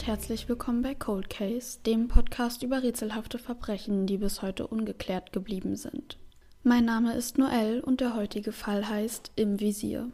[0.00, 5.30] und herzlich willkommen bei Cold Case, dem Podcast über rätselhafte Verbrechen, die bis heute ungeklärt
[5.30, 6.16] geblieben sind.
[6.62, 10.08] Mein Name ist Noel und der heutige Fall heißt Im Visier.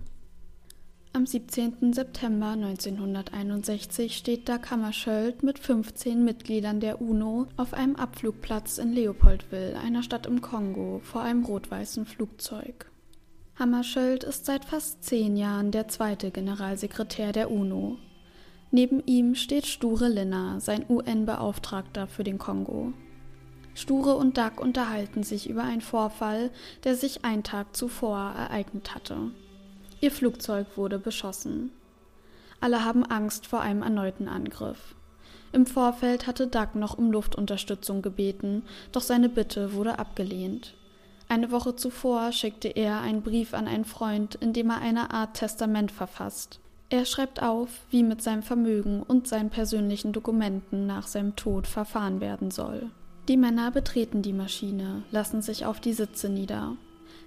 [1.13, 1.93] Am 17.
[1.93, 9.79] September 1961 steht Dag Hammarskjöld mit 15 Mitgliedern der UNO auf einem Abflugplatz in Leopoldville,
[9.79, 12.91] einer Stadt im Kongo, vor einem rot-weißen Flugzeug.
[13.57, 17.99] Hammarskjöld ist seit fast zehn Jahren der zweite Generalsekretär der UNO.
[18.71, 22.93] Neben ihm steht Sture Linner, sein UN-Beauftragter für den Kongo.
[23.75, 26.51] Sture und Duck unterhalten sich über einen Vorfall,
[26.85, 29.31] der sich einen Tag zuvor ereignet hatte.
[30.01, 31.71] Ihr Flugzeug wurde beschossen.
[32.61, 34.95] Alle haben Angst vor einem erneuten Angriff.
[35.53, 40.75] Im Vorfeld hatte Duck noch um Luftunterstützung gebeten, doch seine Bitte wurde abgelehnt.
[41.29, 45.35] Eine Woche zuvor schickte er einen Brief an einen Freund, in dem er eine Art
[45.35, 46.61] Testament verfasst.
[46.89, 52.21] Er schreibt auf, wie mit seinem Vermögen und seinen persönlichen Dokumenten nach seinem Tod verfahren
[52.21, 52.91] werden soll.
[53.29, 56.77] Die Männer betreten die Maschine, lassen sich auf die Sitze nieder.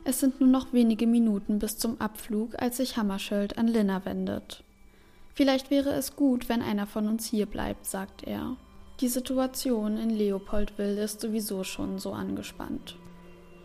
[0.06, 4.64] Es sind nur noch wenige Minuten bis zum Abflug, als sich Hammarskjöld an Linna wendet.
[5.34, 8.56] Vielleicht wäre es gut, wenn einer von uns hier bleibt, sagt er.
[9.02, 12.98] Die Situation in Leopoldville ist sowieso schon so angespannt.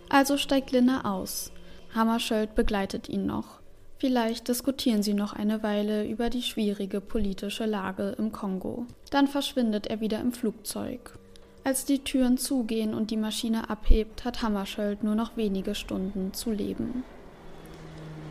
[0.08, 1.52] Also steigt Linna aus.
[1.94, 3.60] Hammarskjöld begleitet ihn noch.
[4.04, 8.84] Vielleicht diskutieren sie noch eine Weile über die schwierige politische Lage im Kongo.
[9.08, 11.18] Dann verschwindet er wieder im Flugzeug.
[11.64, 16.50] Als die Türen zugehen und die Maschine abhebt, hat Hammarskjöld nur noch wenige Stunden zu
[16.50, 17.02] leben.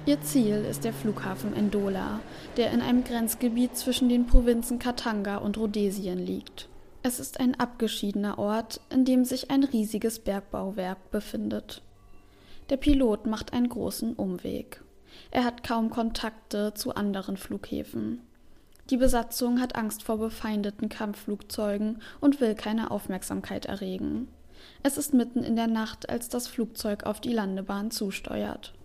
[0.06, 2.20] Ihr Ziel ist der Flughafen Endola,
[2.56, 6.70] der in einem Grenzgebiet zwischen den Provinzen Katanga und Rhodesien liegt.
[7.02, 11.82] Es ist ein abgeschiedener Ort, in dem sich ein riesiges Bergbauwerk befindet.
[12.70, 14.83] Der Pilot macht einen großen Umweg.
[15.36, 18.22] Er hat kaum Kontakte zu anderen Flughäfen.
[18.92, 24.28] Die Besatzung hat Angst vor befeindeten Kampfflugzeugen und will keine Aufmerksamkeit erregen.
[24.84, 28.76] Es ist mitten in der Nacht, als das Flugzeug auf die Landebahn zusteuert.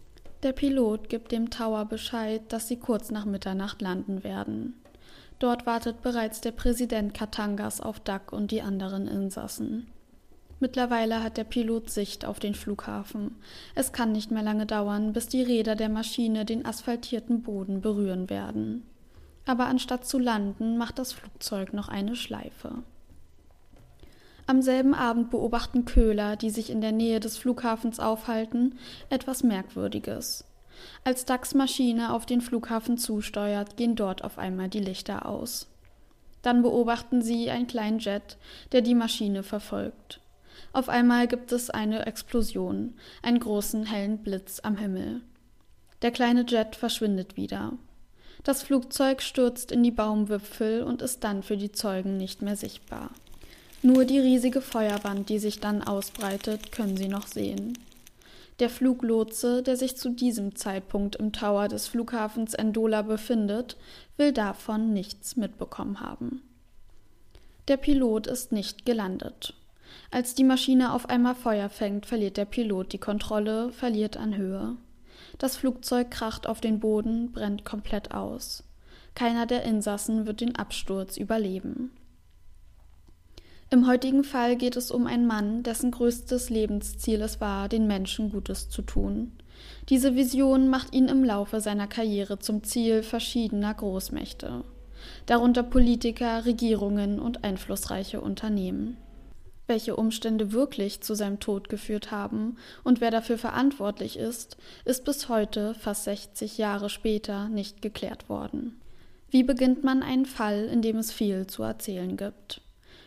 [0.42, 4.72] Der Pilot gibt dem Tower Bescheid, dass sie kurz nach Mitternacht landen werden.
[5.38, 9.86] Dort wartet bereits der Präsident Katangas auf Duck und die anderen Insassen.
[10.60, 13.36] Mittlerweile hat der Pilot Sicht auf den Flughafen.
[13.74, 18.28] Es kann nicht mehr lange dauern, bis die Räder der Maschine den asphaltierten Boden berühren
[18.28, 18.82] werden.
[19.46, 22.82] Aber anstatt zu landen, macht das Flugzeug noch eine Schleife.
[24.46, 28.78] Am selben Abend beobachten Köhler, die sich in der Nähe des Flughafens aufhalten,
[29.10, 30.44] etwas Merkwürdiges.
[31.04, 35.68] Als Ducks Maschine auf den Flughafen zusteuert, gehen dort auf einmal die Lichter aus.
[36.42, 38.38] Dann beobachten sie einen kleinen Jet,
[38.72, 40.20] der die Maschine verfolgt.
[40.72, 45.22] Auf einmal gibt es eine Explosion, einen großen hellen Blitz am Himmel.
[46.02, 47.72] Der kleine Jet verschwindet wieder.
[48.44, 53.10] Das Flugzeug stürzt in die Baumwipfel und ist dann für die Zeugen nicht mehr sichtbar.
[53.82, 57.78] Nur die riesige Feuerwand, die sich dann ausbreitet, können sie noch sehen.
[58.58, 63.76] Der Fluglotse, der sich zu diesem Zeitpunkt im Tower des Flughafens Endola befindet,
[64.16, 66.42] will davon nichts mitbekommen haben.
[67.68, 69.54] Der Pilot ist nicht gelandet.
[70.10, 74.76] Als die Maschine auf einmal Feuer fängt, verliert der Pilot die Kontrolle, verliert an Höhe.
[75.36, 78.64] Das Flugzeug kracht auf den Boden, brennt komplett aus.
[79.14, 81.92] Keiner der Insassen wird den Absturz überleben.
[83.70, 88.30] Im heutigen Fall geht es um einen Mann, dessen größtes Lebensziel es war, den Menschen
[88.30, 89.32] Gutes zu tun.
[89.90, 94.64] Diese Vision macht ihn im Laufe seiner Karriere zum Ziel verschiedener Großmächte,
[95.26, 98.96] darunter Politiker, Regierungen und einflussreiche Unternehmen.
[99.68, 104.56] Welche Umstände wirklich zu seinem Tod geführt haben und wer dafür verantwortlich ist,
[104.86, 108.80] ist bis heute, fast 60 Jahre später, nicht geklärt worden.
[109.30, 112.62] Wie beginnt man einen Fall, in dem es viel zu erzählen gibt?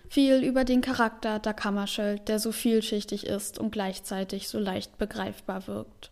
[0.08, 5.66] Viel über den Charakter der Kammerschild, der so vielschichtig ist und gleichzeitig so leicht begreifbar
[5.66, 6.12] wirkt.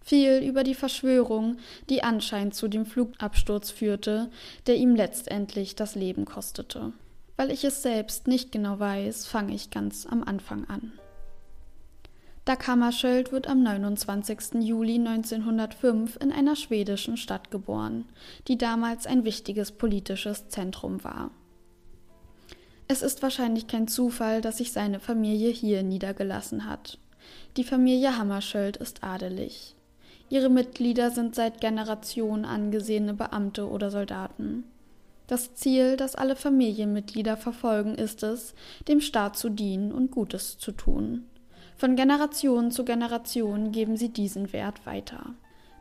[0.00, 1.56] Viel über die Verschwörung,
[1.90, 4.30] die anscheinend zu dem Flugabsturz führte,
[4.68, 6.92] der ihm letztendlich das Leben kostete.
[7.36, 10.92] Weil ich es selbst nicht genau weiß, fange ich ganz am Anfang an.
[12.44, 14.60] Dag Hammarskjöld wird am 29.
[14.60, 18.04] Juli 1905 in einer schwedischen Stadt geboren,
[18.48, 21.30] die damals ein wichtiges politisches Zentrum war.
[22.86, 26.98] Es ist wahrscheinlich kein Zufall, dass sich seine Familie hier niedergelassen hat.
[27.56, 29.74] Die Familie Hammarskjöld ist adelig.
[30.28, 34.64] Ihre Mitglieder sind seit Generationen angesehene Beamte oder Soldaten.
[35.26, 38.54] Das Ziel, das alle Familienmitglieder verfolgen, ist es,
[38.88, 41.24] dem Staat zu dienen und Gutes zu tun.
[41.76, 45.34] Von Generation zu Generation geben sie diesen Wert weiter.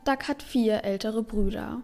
[0.05, 1.81] Doug hat vier ältere Brüder.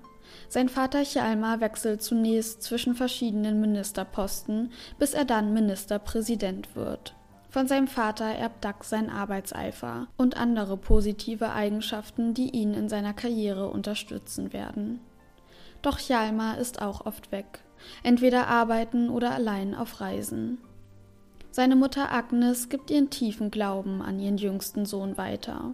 [0.48, 7.16] Sein Vater Chalmer wechselt zunächst zwischen verschiedenen Ministerposten, bis er dann Ministerpräsident wird.
[7.50, 13.14] Von seinem Vater erbt Duck sein Arbeitseifer und andere positive Eigenschaften, die ihn in seiner
[13.14, 15.00] Karriere unterstützen werden.
[15.82, 17.64] Doch Hjalmar ist auch oft weg,
[18.04, 20.60] entweder arbeiten oder allein auf Reisen.
[21.52, 25.74] Seine Mutter Agnes gibt ihren tiefen Glauben an ihren jüngsten Sohn weiter.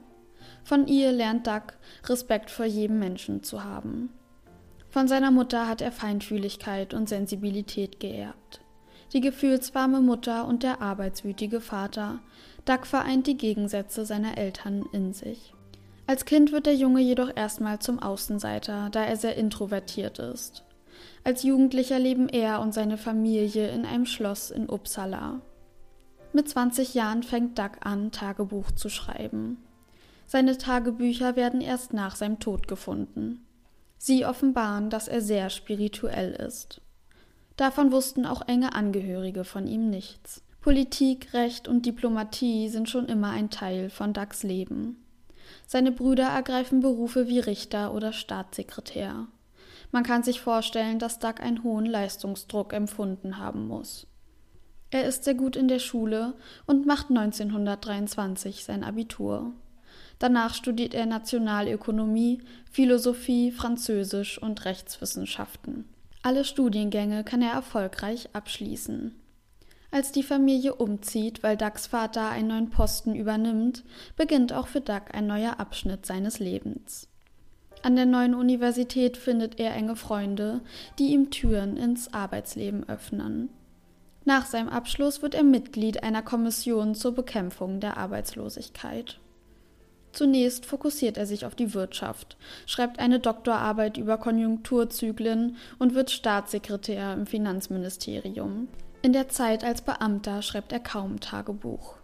[0.63, 4.09] Von ihr lernt Duck, Respekt vor jedem Menschen zu haben.
[4.89, 8.61] Von seiner Mutter hat er Feinfühligkeit und Sensibilität geerbt.
[9.11, 12.19] Die gefühlswarme Mutter und der arbeitswütige Vater.
[12.63, 15.53] Duck vereint die Gegensätze seiner Eltern in sich.
[16.07, 20.63] Als Kind wird der Junge jedoch erstmal zum Außenseiter, da er sehr introvertiert ist.
[21.23, 25.41] Als Jugendlicher leben er und seine Familie in einem Schloss in Uppsala.
[26.33, 29.57] Mit 20 Jahren fängt Duck an, Tagebuch zu schreiben.
[30.27, 33.45] Seine Tagebücher werden erst nach seinem Tod gefunden.
[33.97, 36.81] Sie offenbaren, dass er sehr spirituell ist.
[37.55, 40.43] Davon wussten auch enge Angehörige von ihm nichts.
[40.61, 45.04] Politik, Recht und Diplomatie sind schon immer ein Teil von Ducks Leben.
[45.67, 49.27] Seine Brüder ergreifen Berufe wie Richter oder Staatssekretär.
[49.91, 54.07] Man kann sich vorstellen, dass Duck einen hohen Leistungsdruck empfunden haben muss.
[54.91, 56.35] Er ist sehr gut in der Schule
[56.65, 59.51] und macht 1923 sein Abitur.
[60.19, 62.41] Danach studiert er Nationalökonomie,
[62.71, 65.85] Philosophie, Französisch und Rechtswissenschaften.
[66.21, 69.15] Alle Studiengänge kann er erfolgreich abschließen.
[69.95, 73.85] Als die Familie umzieht, weil Ducks Vater einen neuen Posten übernimmt,
[74.17, 77.07] beginnt auch für Duck ein neuer Abschnitt seines Lebens.
[77.81, 80.59] An der neuen Universität findet er enge Freunde,
[80.99, 83.47] die ihm Türen ins Arbeitsleben öffnen.
[84.25, 89.21] Nach seinem Abschluss wird er Mitglied einer Kommission zur Bekämpfung der Arbeitslosigkeit.
[90.11, 97.13] Zunächst fokussiert er sich auf die Wirtschaft, schreibt eine Doktorarbeit über Konjunkturzyklen und wird Staatssekretär
[97.13, 98.67] im Finanzministerium.
[99.05, 101.97] In der Zeit als Beamter schreibt er kaum Tagebuch.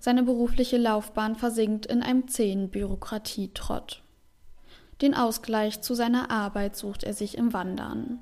[0.00, 4.02] Seine berufliche Laufbahn versinkt in einem zähen Bürokratietrott.
[5.00, 8.18] Den Ausgleich zu seiner Arbeit sucht er sich im Wandern.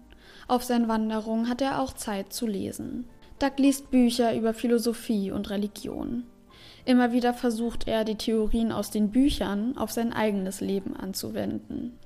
[0.46, 3.08] Auf seinen Wanderungen hat er auch Zeit zu lesen.
[3.38, 6.24] Doug liest Bücher über Philosophie und Religion.
[6.84, 11.98] Immer wieder versucht er, die Theorien aus den Büchern auf sein eigenes Leben anzuwenden.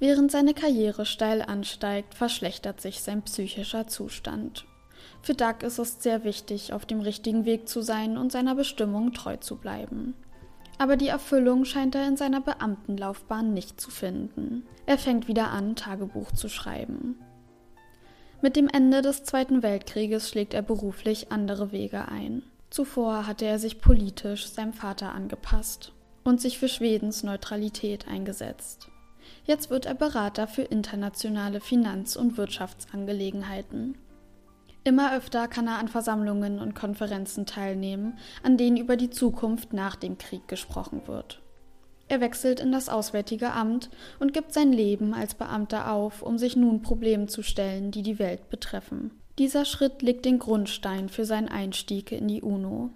[0.00, 4.66] Während seine Karriere steil ansteigt, verschlechtert sich sein psychischer Zustand.
[5.22, 9.12] Für Doug ist es sehr wichtig, auf dem richtigen Weg zu sein und seiner Bestimmung
[9.12, 10.14] treu zu bleiben.
[10.78, 14.66] Aber die Erfüllung scheint er in seiner Beamtenlaufbahn nicht zu finden.
[14.84, 17.16] Er fängt wieder an, Tagebuch zu schreiben.
[18.40, 22.42] Mit dem Ende des Zweiten Weltkrieges schlägt er beruflich andere Wege ein.
[22.70, 25.92] Zuvor hatte er sich politisch seinem Vater angepasst
[26.24, 28.88] und sich für Schwedens Neutralität eingesetzt.
[29.44, 33.96] Jetzt wird er Berater für internationale Finanz- und Wirtschaftsangelegenheiten.
[34.84, 39.94] Immer öfter kann er an Versammlungen und Konferenzen teilnehmen, an denen über die Zukunft nach
[39.94, 41.40] dem Krieg gesprochen wird.
[42.08, 46.56] Er wechselt in das Auswärtige Amt und gibt sein Leben als Beamter auf, um sich
[46.56, 49.12] nun Problemen zu stellen, die die Welt betreffen.
[49.38, 52.90] Dieser Schritt legt den Grundstein für seinen Einstieg in die UNO.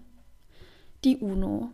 [1.04, 1.70] Die UNO,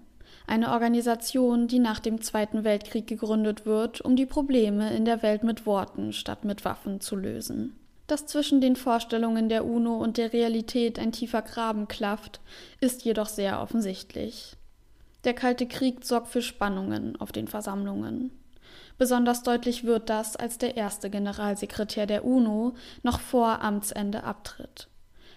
[0.47, 5.43] eine Organisation, die nach dem Zweiten Weltkrieg gegründet wird, um die Probleme in der Welt
[5.43, 7.77] mit Worten statt mit Waffen zu lösen.
[8.13, 12.43] Dass zwischen den Vorstellungen der UNO und der Realität ein tiefer Graben klafft,
[12.79, 14.59] ist jedoch sehr offensichtlich.
[15.25, 18.31] Der Kalte Krieg sorgt für Spannungen auf den Versammlungen.
[18.99, 24.89] Besonders deutlich wird das, als der erste Generalsekretär der UNO noch vor Amtsende abtritt.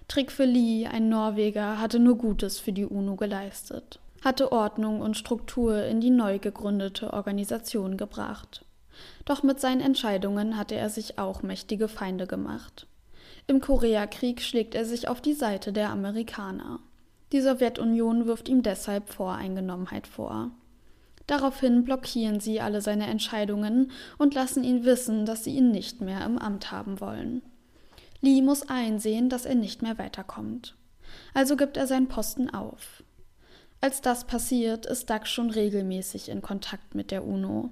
[0.10, 6.02] Trygve ein Norweger, hatte nur Gutes für die UNO geleistet, hatte Ordnung und Struktur in
[6.02, 8.65] die neu gegründete Organisation gebracht.
[9.26, 12.88] Doch mit seinen Entscheidungen hatte er sich auch mächtige Feinde gemacht.
[13.48, 16.80] Im Koreakrieg schlägt er sich auf die Seite der Amerikaner.
[17.32, 20.52] Die Sowjetunion wirft ihm deshalb Voreingenommenheit vor.
[21.28, 26.24] Daraufhin blockieren sie alle seine Entscheidungen und lassen ihn wissen, dass sie ihn nicht mehr
[26.24, 27.42] im Amt haben wollen.
[28.22, 30.76] Lee muss einsehen, dass er nicht mehr weiterkommt.
[31.34, 33.04] Also gibt er seinen Posten auf.
[33.82, 37.72] Als das passiert, ist Doug schon regelmäßig in Kontakt mit der UNO.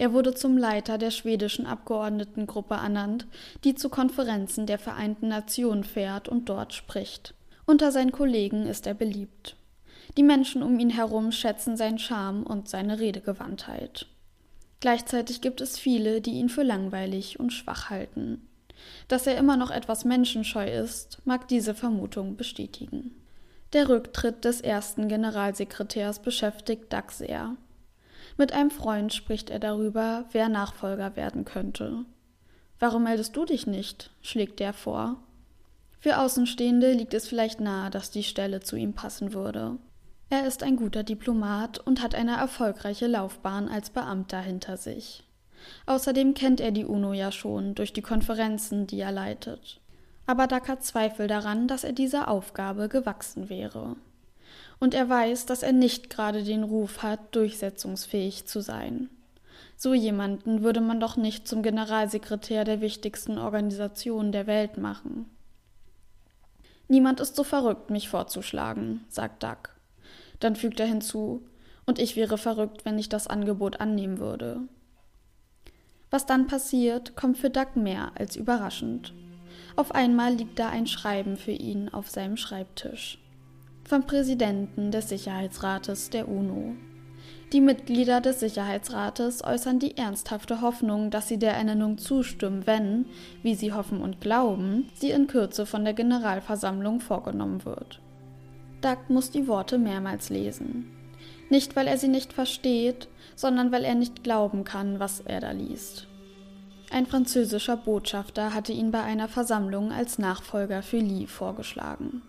[0.00, 3.26] Er wurde zum Leiter der schwedischen Abgeordnetengruppe ernannt,
[3.64, 7.34] die zu Konferenzen der Vereinten Nationen fährt und dort spricht.
[7.66, 9.56] Unter seinen Kollegen ist er beliebt.
[10.16, 14.06] Die Menschen um ihn herum schätzen seinen Charme und seine Redegewandtheit.
[14.80, 18.48] Gleichzeitig gibt es viele, die ihn für langweilig und schwach halten.
[19.06, 23.14] Dass er immer noch etwas menschenscheu ist, mag diese Vermutung bestätigen.
[23.74, 27.54] Der Rücktritt des ersten Generalsekretärs beschäftigt Doug sehr.
[28.40, 32.06] Mit einem Freund spricht er darüber, wer Nachfolger werden könnte.
[32.78, 34.12] Warum meldest du dich nicht?
[34.22, 35.18] schlägt er vor.
[35.98, 39.76] Für Außenstehende liegt es vielleicht nahe, dass die Stelle zu ihm passen würde.
[40.30, 45.22] Er ist ein guter Diplomat und hat eine erfolgreiche Laufbahn als Beamter hinter sich.
[45.84, 49.82] Außerdem kennt er die UNO ja schon durch die Konferenzen, die er leitet.
[50.24, 53.96] Aber hat Zweifel daran, dass er dieser Aufgabe gewachsen wäre.
[54.80, 59.08] Und er weiß, dass er nicht gerade den Ruf hat, durchsetzungsfähig zu sein.
[59.76, 65.26] So jemanden würde man doch nicht zum Generalsekretär der wichtigsten Organisation der Welt machen.
[66.88, 69.76] Niemand ist so verrückt, mich vorzuschlagen, sagt Duck.
[70.40, 71.46] Dann fügt er hinzu,
[71.86, 74.60] und ich wäre verrückt, wenn ich das Angebot annehmen würde.
[76.10, 79.14] Was dann passiert, kommt für Duck mehr als überraschend.
[79.76, 83.18] Auf einmal liegt da ein Schreiben für ihn auf seinem Schreibtisch.
[83.90, 86.76] Vom Präsidenten des Sicherheitsrates der UNO.
[87.52, 93.06] Die Mitglieder des Sicherheitsrates äußern die ernsthafte Hoffnung, dass sie der Ernennung zustimmen, wenn,
[93.42, 98.00] wie sie hoffen und glauben, sie in Kürze von der Generalversammlung vorgenommen wird.
[98.80, 100.88] Doug muss die Worte mehrmals lesen.
[101.48, 105.50] Nicht, weil er sie nicht versteht, sondern weil er nicht glauben kann, was er da
[105.50, 106.06] liest.
[106.92, 112.22] Ein französischer Botschafter hatte ihn bei einer Versammlung als Nachfolger für Lee vorgeschlagen.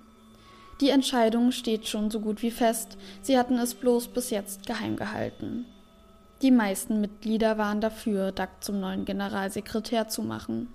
[0.81, 4.95] Die Entscheidung steht schon so gut wie fest, sie hatten es bloß bis jetzt geheim
[4.95, 5.65] gehalten.
[6.41, 10.69] Die meisten Mitglieder waren dafür, Duck zum neuen Generalsekretär zu machen.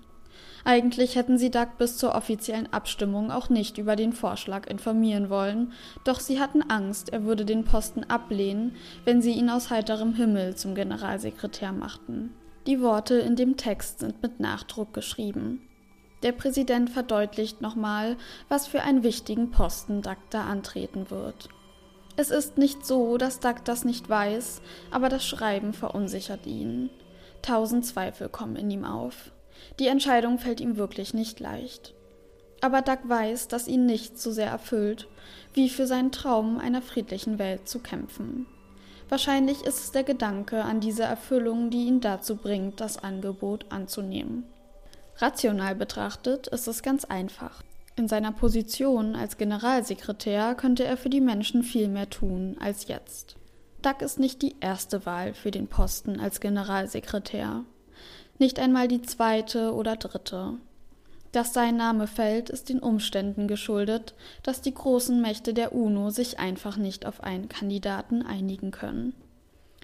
[0.63, 5.73] Eigentlich hätten sie Duck bis zur offiziellen Abstimmung auch nicht über den Vorschlag informieren wollen,
[6.05, 10.55] doch sie hatten Angst, er würde den Posten ablehnen, wenn sie ihn aus heiterem Himmel
[10.55, 12.33] zum Generalsekretär machten.
[12.65, 15.66] Die Worte in dem Text sind mit Nachdruck geschrieben.
[16.23, 18.17] Der Präsident verdeutlicht nochmal,
[18.49, 21.49] was für einen wichtigen Posten Duck da antreten wird.
[22.15, 26.89] Es ist nicht so, dass Duck das nicht weiß, aber das Schreiben verunsichert ihn.
[27.43, 29.31] Tausend Zweifel kommen in ihm auf.
[29.79, 31.93] Die Entscheidung fällt ihm wirklich nicht leicht.
[32.61, 35.07] Aber Duck weiß, dass ihn nichts so sehr erfüllt,
[35.53, 38.47] wie für seinen Traum einer friedlichen Welt zu kämpfen.
[39.09, 44.43] Wahrscheinlich ist es der Gedanke an diese Erfüllung, die ihn dazu bringt, das Angebot anzunehmen.
[45.17, 47.63] Rational betrachtet ist es ganz einfach.
[47.95, 53.35] In seiner Position als Generalsekretär könnte er für die Menschen viel mehr tun als jetzt.
[53.81, 57.63] Duck ist nicht die erste Wahl für den Posten als Generalsekretär
[58.39, 60.53] nicht einmal die zweite oder dritte.
[61.31, 66.39] Dass sein Name fällt, ist den Umständen geschuldet, dass die großen Mächte der UNO sich
[66.39, 69.13] einfach nicht auf einen Kandidaten einigen können.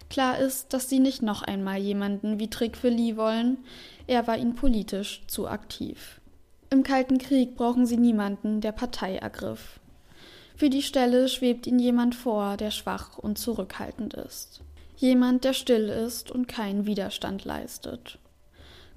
[0.09, 3.57] Klar ist, dass sie nicht noch einmal jemanden wie Trick Lee wollen,
[4.07, 6.19] er war ihnen politisch zu aktiv.
[6.69, 9.79] Im Kalten Krieg brauchen sie niemanden, der Partei ergriff.
[10.55, 14.61] Für die Stelle schwebt ihnen jemand vor, der schwach und zurückhaltend ist.
[14.97, 18.19] Jemand, der still ist und keinen Widerstand leistet.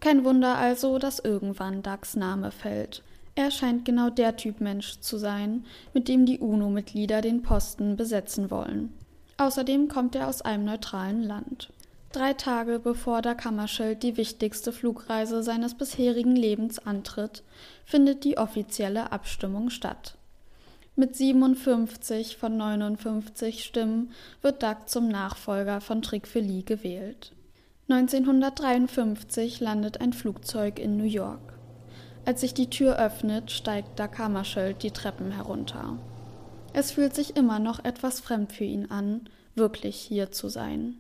[0.00, 3.02] Kein Wunder also, dass irgendwann Ducks Name fällt.
[3.34, 8.50] Er scheint genau der Typ Mensch zu sein, mit dem die UNO-Mitglieder den Posten besetzen
[8.50, 8.92] wollen.
[9.38, 11.70] Außerdem kommt er aus einem neutralen Land.
[12.16, 17.42] Drei Tage bevor der Kammerschild die wichtigste Flugreise seines bisherigen Lebens antritt,
[17.84, 20.16] findet die offizielle Abstimmung statt.
[20.94, 27.32] Mit 57 von 59 Stimmen wird Duck zum Nachfolger von Trick Lee gewählt.
[27.90, 31.58] 1953 landet ein Flugzeug in New York.
[32.24, 35.98] Als sich die Tür öffnet, steigt Dag Hammarskjöld die Treppen herunter.
[36.72, 40.96] Es fühlt sich immer noch etwas fremd für ihn an, wirklich hier zu sein.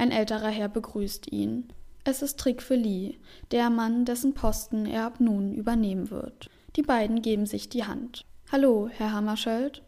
[0.00, 1.72] Ein älterer Herr begrüßt ihn.
[2.04, 3.16] Es ist Trick für Lee,
[3.50, 6.48] der Mann, dessen Posten er ab nun übernehmen wird.
[6.76, 8.24] Die beiden geben sich die Hand.
[8.52, 9.82] Hallo, Herr Hammarskjöld.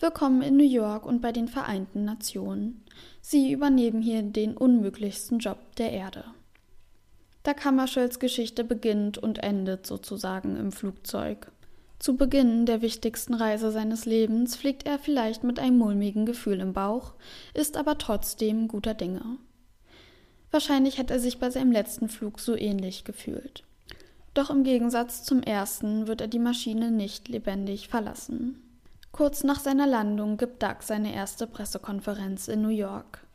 [0.00, 2.82] Willkommen in New York und bei den Vereinten Nationen.
[3.20, 6.24] Sie übernehmen hier den unmöglichsten Job der Erde.
[7.44, 11.52] Da Kammerschölds Geschichte beginnt und endet sozusagen im Flugzeug.
[12.00, 16.72] Zu Beginn der wichtigsten Reise seines Lebens fliegt er vielleicht mit einem mulmigen Gefühl im
[16.72, 17.14] Bauch,
[17.54, 19.38] ist aber trotzdem guter Dinge.
[20.52, 23.64] Wahrscheinlich hat er sich bei seinem letzten Flug so ähnlich gefühlt.
[24.34, 28.62] Doch im Gegensatz zum ersten wird er die Maschine nicht lebendig verlassen.
[29.12, 33.26] Kurz nach seiner Landung gibt Doug seine erste Pressekonferenz in New York.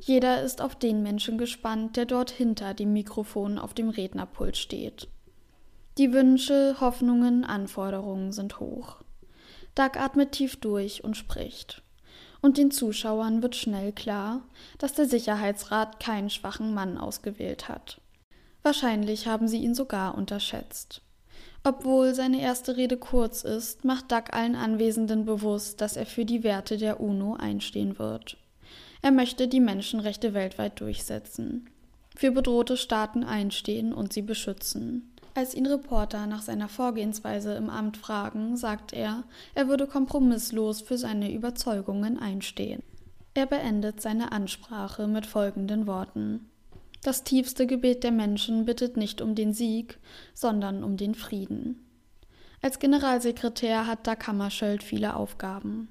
[0.00, 5.08] Jeder ist auf den Menschen gespannt, der dort hinter dem Mikrofon auf dem Rednerpult steht.
[5.98, 8.96] Die Wünsche, Hoffnungen, Anforderungen sind hoch.
[9.74, 11.81] Doug atmet tief durch und spricht.
[12.42, 14.42] Und den Zuschauern wird schnell klar,
[14.78, 18.00] dass der Sicherheitsrat keinen schwachen Mann ausgewählt hat.
[18.62, 21.02] Wahrscheinlich haben sie ihn sogar unterschätzt.
[21.64, 26.42] Obwohl seine erste Rede kurz ist, macht Duck allen Anwesenden bewusst, dass er für die
[26.42, 28.36] Werte der UNO einstehen wird.
[29.00, 31.70] Er möchte die Menschenrechte weltweit durchsetzen,
[32.16, 35.11] für bedrohte Staaten einstehen und sie beschützen.
[35.34, 39.24] Als ihn Reporter nach seiner Vorgehensweise im Amt fragen, sagt er,
[39.54, 42.82] er würde kompromisslos für seine Überzeugungen einstehen.
[43.34, 46.50] Er beendet seine Ansprache mit folgenden Worten
[47.02, 49.98] Das tiefste Gebet der Menschen bittet nicht um den Sieg,
[50.34, 51.86] sondern um den Frieden.
[52.60, 55.88] Als Generalsekretär hat Dag Hammarskjöld viele Aufgaben.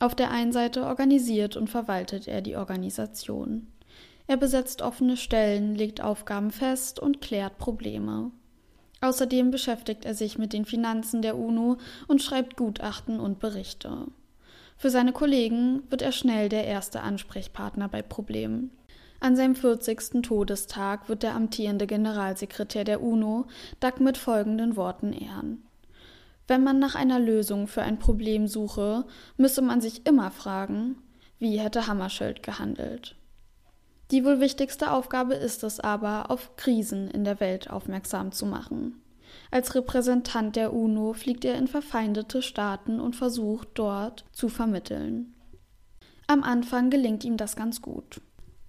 [0.00, 3.68] Auf der einen Seite organisiert und verwaltet er die Organisation.
[4.26, 8.32] Er besetzt offene Stellen, legt Aufgaben fest und klärt Probleme.
[9.00, 14.06] Außerdem beschäftigt er sich mit den Finanzen der UNO und schreibt Gutachten und Berichte.
[14.76, 18.70] Für seine Kollegen wird er schnell der erste Ansprechpartner bei Problemen.
[19.20, 20.22] An seinem 40.
[20.22, 23.46] Todestag wird der amtierende Generalsekretär der UNO
[23.78, 25.62] Dag mit folgenden Worten ehren.
[26.48, 29.04] Wenn man nach einer Lösung für ein Problem suche,
[29.36, 30.96] müsse man sich immer fragen,
[31.38, 33.14] wie hätte Hammarskjöld gehandelt.
[34.10, 39.00] Die wohl wichtigste Aufgabe ist es aber, auf Krisen in der Welt aufmerksam zu machen.
[39.52, 45.34] Als Repräsentant der UNO fliegt er in verfeindete Staaten und versucht dort zu vermitteln.
[46.26, 48.20] Am Anfang gelingt ihm das ganz gut.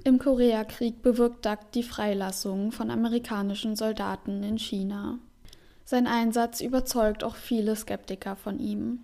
[0.03, 5.19] Im Koreakrieg bewirkt Dak die Freilassung von amerikanischen Soldaten in China.
[5.85, 9.03] Sein Einsatz überzeugt auch viele Skeptiker von ihm.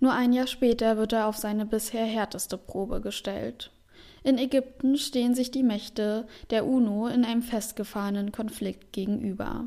[0.00, 3.70] Nur ein Jahr später wird er auf seine bisher härteste Probe gestellt.
[4.24, 9.66] In Ägypten stehen sich die Mächte der UNO in einem festgefahrenen Konflikt gegenüber.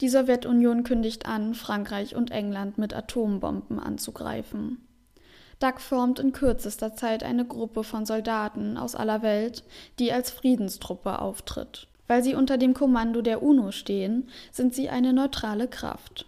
[0.00, 4.78] Die Sowjetunion kündigt an, Frankreich und England mit Atombomben anzugreifen.
[5.58, 9.64] Duck formt in kürzester Zeit eine Gruppe von Soldaten aus aller Welt,
[9.98, 11.88] die als Friedenstruppe auftritt.
[12.06, 16.26] Weil sie unter dem Kommando der UNO stehen, sind sie eine neutrale Kraft.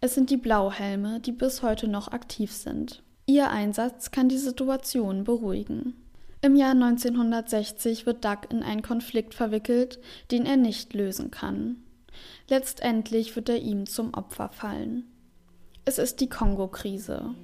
[0.00, 3.02] Es sind die Blauhelme, die bis heute noch aktiv sind.
[3.24, 5.94] Ihr Einsatz kann die Situation beruhigen.
[6.46, 9.98] Im Jahr 1960 wird Doug in einen Konflikt verwickelt,
[10.30, 11.78] den er nicht lösen kann.
[12.48, 15.10] Letztendlich wird er ihm zum Opfer fallen.
[15.84, 17.34] Es ist die Kongo-Krise.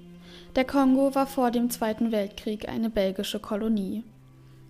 [0.55, 4.05] Der Kongo war vor dem Zweiten Weltkrieg eine belgische Kolonie.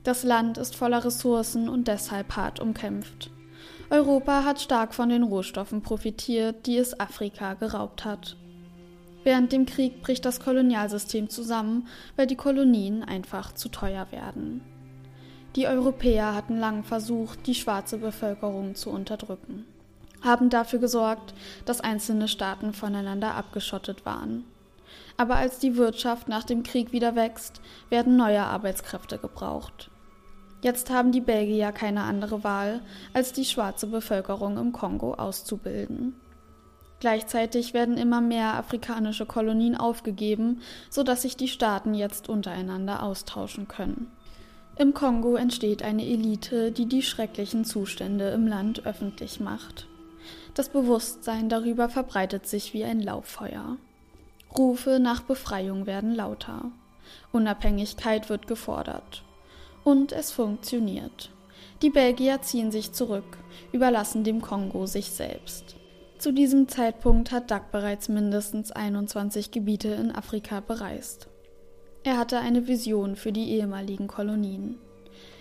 [0.02, 3.30] Das Land ist voller Ressourcen und deshalb hart umkämpft.
[3.90, 8.38] Europa hat stark von den Rohstoffen profitiert, die es Afrika geraubt hat.
[9.24, 14.62] Während dem Krieg bricht das Kolonialsystem zusammen, weil die Kolonien einfach zu teuer werden.
[15.54, 19.66] Die Europäer hatten lang versucht, die schwarze Bevölkerung zu unterdrücken,
[20.22, 21.34] haben dafür gesorgt,
[21.66, 24.44] dass einzelne Staaten voneinander abgeschottet waren.
[25.16, 29.90] Aber als die Wirtschaft nach dem Krieg wieder wächst, werden neue Arbeitskräfte gebraucht.
[30.62, 32.80] Jetzt haben die Belgier keine andere Wahl,
[33.12, 36.14] als die schwarze Bevölkerung im Kongo auszubilden.
[37.02, 44.06] Gleichzeitig werden immer mehr afrikanische Kolonien aufgegeben, sodass sich die Staaten jetzt untereinander austauschen können.
[44.76, 49.88] Im Kongo entsteht eine Elite, die die schrecklichen Zustände im Land öffentlich macht.
[50.54, 53.78] Das Bewusstsein darüber verbreitet sich wie ein Lauffeuer.
[54.56, 56.70] Rufe nach Befreiung werden lauter.
[57.32, 59.24] Unabhängigkeit wird gefordert.
[59.82, 61.30] Und es funktioniert.
[61.82, 63.38] Die Belgier ziehen sich zurück,
[63.72, 65.81] überlassen dem Kongo sich selbst.
[66.22, 71.26] Zu diesem Zeitpunkt hat Duck bereits mindestens 21 Gebiete in Afrika bereist.
[72.04, 74.78] Er hatte eine Vision für die ehemaligen Kolonien.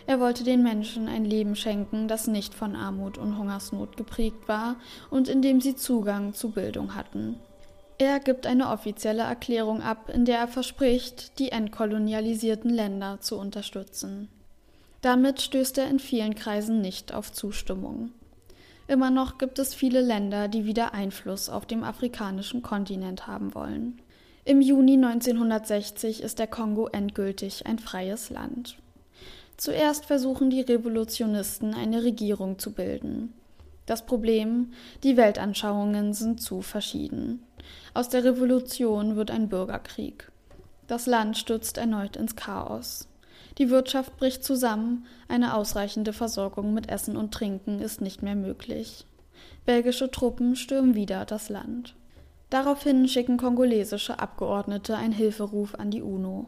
[0.07, 4.77] Er wollte den Menschen ein Leben schenken, das nicht von Armut und Hungersnot geprägt war
[5.11, 7.35] und in dem sie Zugang zu Bildung hatten.
[7.99, 14.29] Er gibt eine offizielle Erklärung ab, in der er verspricht, die entkolonialisierten Länder zu unterstützen.
[15.01, 18.13] Damit stößt er in vielen Kreisen nicht auf Zustimmung.
[18.87, 23.99] Immer noch gibt es viele Länder, die wieder Einfluss auf dem afrikanischen Kontinent haben wollen.
[24.43, 28.77] Im Juni 1960 ist der Kongo endgültig ein freies Land.
[29.55, 33.33] Zuerst versuchen die Revolutionisten eine Regierung zu bilden.
[33.85, 37.43] Das Problem, die Weltanschauungen sind zu verschieden.
[37.93, 40.31] Aus der Revolution wird ein Bürgerkrieg.
[40.87, 43.07] Das Land stürzt erneut ins Chaos.
[43.61, 49.05] Die Wirtschaft bricht zusammen, eine ausreichende Versorgung mit Essen und Trinken ist nicht mehr möglich.
[49.67, 51.93] Belgische Truppen stürmen wieder das Land.
[52.49, 56.47] Daraufhin schicken kongolesische Abgeordnete einen Hilferuf an die UNO.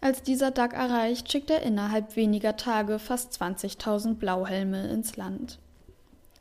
[0.00, 5.58] Als dieser DAG erreicht, schickt er innerhalb weniger Tage fast 20.000 Blauhelme ins Land.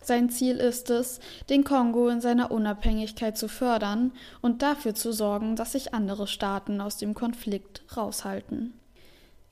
[0.03, 4.11] Sein Ziel ist es, den Kongo in seiner Unabhängigkeit zu fördern
[4.43, 8.75] und dafür zu sorgen, dass sich andere Staaten aus dem Konflikt raushalten.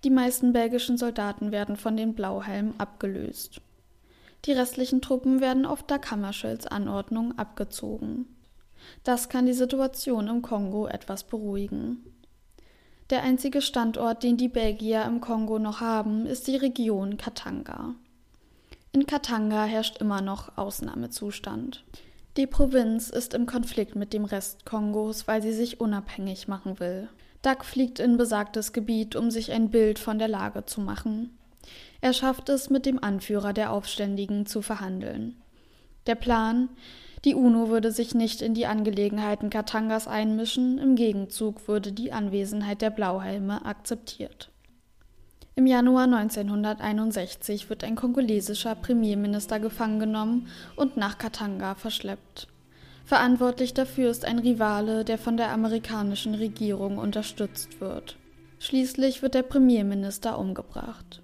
[0.03, 3.61] Die meisten belgischen Soldaten werden von den Blauhelmen abgelöst.
[4.45, 8.27] Die restlichen Truppen werden auf Dag Hammarskjölds Anordnung abgezogen.
[9.03, 12.03] Das kann die Situation im Kongo etwas beruhigen.
[13.09, 17.95] Der einzige Standort, den die Belgier im Kongo noch haben, ist die Region Katanga.
[18.91, 21.83] In Katanga herrscht immer noch Ausnahmezustand.
[22.37, 27.09] Die Provinz ist im Konflikt mit dem Rest Kongos, weil sie sich unabhängig machen will.
[27.45, 31.37] Duck fliegt in besagtes Gebiet, um sich ein Bild von der Lage zu machen.
[32.01, 35.35] Er schafft es, mit dem Anführer der Aufständigen zu verhandeln.
[36.07, 36.69] Der Plan,
[37.23, 42.81] die UNO würde sich nicht in die Angelegenheiten Katangas einmischen, im Gegenzug würde die Anwesenheit
[42.81, 44.49] der Blauhelme akzeptiert.
[45.55, 52.47] Im Januar 1961 wird ein kongolesischer Premierminister gefangen genommen und nach Katanga verschleppt.
[53.05, 58.17] Verantwortlich dafür ist ein Rivale, der von der amerikanischen Regierung unterstützt wird.
[58.57, 61.21] Schließlich wird der Premierminister umgebracht.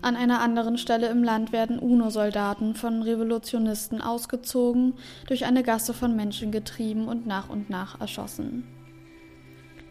[0.00, 4.94] An einer anderen Stelle im Land werden UNO-Soldaten von Revolutionisten ausgezogen,
[5.26, 8.64] durch eine Gasse von Menschen getrieben und nach und nach erschossen.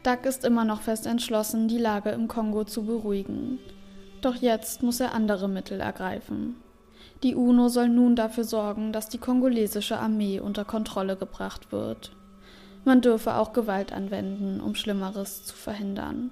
[0.03, 3.59] Duck ist immer noch fest entschlossen, die Lage im Kongo zu beruhigen.
[4.21, 6.55] Doch jetzt muss er andere Mittel ergreifen.
[7.23, 12.11] Die UNO soll nun dafür sorgen, dass die kongolesische Armee unter Kontrolle gebracht wird.
[12.85, 16.31] Man dürfe auch Gewalt anwenden, um Schlimmeres zu verhindern.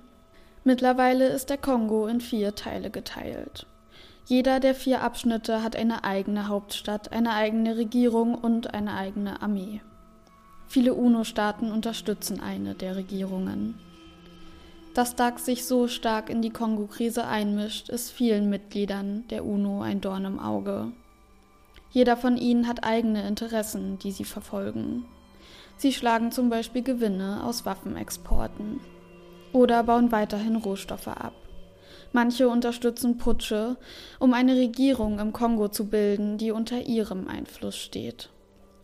[0.63, 3.65] Mittlerweile ist der Kongo in vier Teile geteilt.
[4.25, 9.81] Jeder der vier Abschnitte hat eine eigene Hauptstadt, eine eigene Regierung und eine eigene Armee.
[10.67, 13.75] Viele UNO-Staaten unterstützen eine der Regierungen.
[14.95, 19.99] Dass DAC sich so stark in die Kongo-Krise einmischt, ist vielen Mitgliedern der UNO ein
[19.99, 20.93] Dorn im Auge.
[21.91, 25.03] Jeder von ihnen hat eigene Interessen, die sie verfolgen.
[25.75, 28.79] Sie schlagen zum Beispiel Gewinne aus Waffenexporten
[29.51, 31.33] oder bauen weiterhin Rohstoffe ab.
[32.13, 33.75] Manche unterstützen Putsche,
[34.19, 38.29] um eine Regierung im Kongo zu bilden, die unter ihrem Einfluss steht.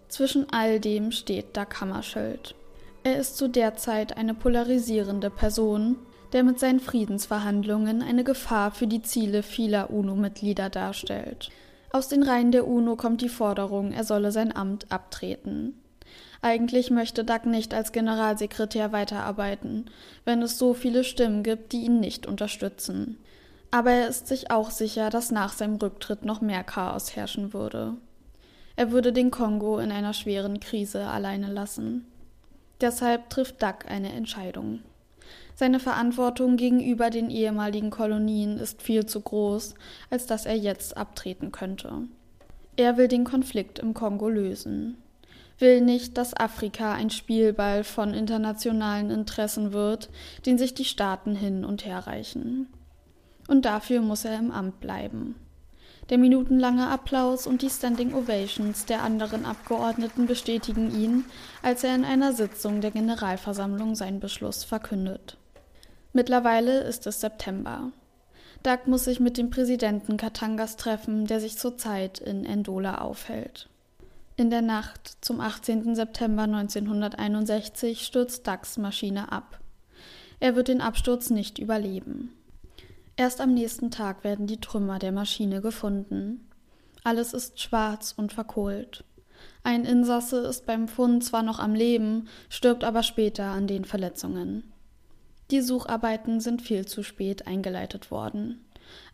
[0.09, 2.55] Zwischen all dem steht Dag Hammarskjöld.
[3.03, 5.97] Er ist zu der Zeit eine polarisierende Person,
[6.33, 11.49] der mit seinen Friedensverhandlungen eine Gefahr für die Ziele vieler UNO-Mitglieder darstellt.
[11.91, 15.81] Aus den Reihen der UNO kommt die Forderung, er solle sein Amt abtreten.
[16.41, 19.85] Eigentlich möchte Dag nicht als Generalsekretär weiterarbeiten,
[20.23, 23.17] wenn es so viele Stimmen gibt, die ihn nicht unterstützen.
[23.71, 27.95] Aber er ist sich auch sicher, dass nach seinem Rücktritt noch mehr Chaos herrschen würde.
[28.75, 32.05] Er würde den Kongo in einer schweren Krise alleine lassen.
[32.81, 34.79] Deshalb trifft Duck eine Entscheidung.
[35.55, 39.75] Seine Verantwortung gegenüber den ehemaligen Kolonien ist viel zu groß,
[40.09, 42.07] als dass er jetzt abtreten könnte.
[42.77, 44.97] Er will den Konflikt im Kongo lösen,
[45.59, 50.09] will nicht, dass Afrika ein Spielball von internationalen Interessen wird,
[50.47, 52.67] den sich die Staaten hin und her reichen.
[53.47, 55.35] Und dafür muss er im Amt bleiben.
[56.11, 61.23] Der minutenlange Applaus und die Standing Ovations der anderen Abgeordneten bestätigen ihn,
[61.63, 65.37] als er in einer Sitzung der Generalversammlung seinen Beschluss verkündet.
[66.11, 67.93] Mittlerweile ist es September.
[68.61, 73.69] Doug muss sich mit dem Präsidenten Katangas treffen, der sich zurzeit in Endola aufhält.
[74.35, 75.95] In der Nacht zum 18.
[75.95, 79.61] September 1961 stürzt Dougs Maschine ab.
[80.41, 82.33] Er wird den Absturz nicht überleben.
[83.21, 86.49] Erst am nächsten Tag werden die Trümmer der Maschine gefunden.
[87.03, 89.03] Alles ist schwarz und verkohlt.
[89.61, 94.73] Ein Insasse ist beim Fund zwar noch am Leben, stirbt aber später an den Verletzungen.
[95.51, 98.65] Die Sucharbeiten sind viel zu spät eingeleitet worden.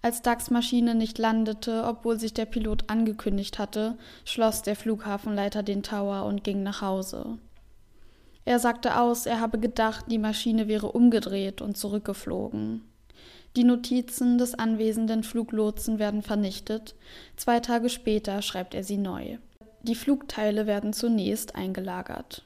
[0.02, 5.84] Als DAX Maschine nicht landete, obwohl sich der Pilot angekündigt hatte, schloss der Flughafenleiter den
[5.84, 7.40] Tower und ging nach Hause.
[8.46, 12.86] Er sagte aus, er habe gedacht, die Maschine wäre umgedreht und zurückgeflogen.
[13.58, 16.94] Die Notizen des anwesenden Fluglotsen werden vernichtet.
[17.38, 19.40] Zwei Tage später schreibt er sie neu.
[19.82, 22.46] Die Flugteile werden zunächst eingelagert.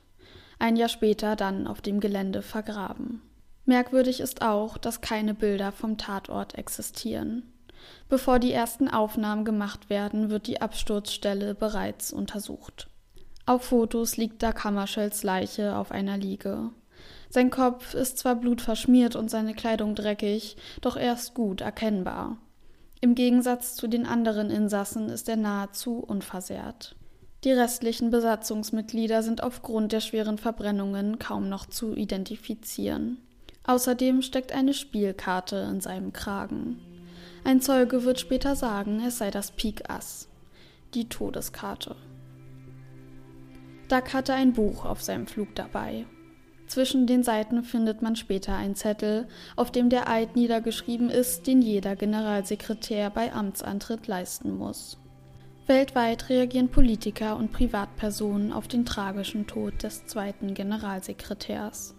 [0.58, 3.22] Ein Jahr später dann auf dem Gelände vergraben.
[3.66, 7.44] Merkwürdig ist auch, dass keine Bilder vom Tatort existieren.
[8.08, 12.88] Bevor die ersten Aufnahmen gemacht werden, wird die Absturzstelle bereits untersucht.
[13.46, 16.70] Auf Fotos liegt da Kammerschells Leiche auf einer Liege.
[17.34, 22.38] Sein Kopf ist zwar blutverschmiert und seine Kleidung dreckig, doch er ist gut erkennbar.
[23.00, 26.96] Im Gegensatz zu den anderen Insassen ist er nahezu unversehrt.
[27.46, 33.18] Die restlichen Besatzungsmitglieder sind aufgrund der schweren Verbrennungen kaum noch zu identifizieren.
[33.64, 36.80] Außerdem steckt eine Spielkarte in seinem Kragen.
[37.46, 40.28] Ein Zeuge wird später sagen, es sei das Pik Ass,
[40.94, 41.96] die Todeskarte.
[43.88, 46.06] Duck hatte ein Buch auf seinem Flug dabei
[46.72, 51.62] zwischen den Seiten findet man später einen Zettel, auf dem der Eid niedergeschrieben ist, den
[51.62, 54.98] jeder Generalsekretär bei Amtsantritt leisten muss.
[55.68, 61.94] Weltweit reagieren Politiker und Privatpersonen auf den tragischen Tod des zweiten Generalsekretärs.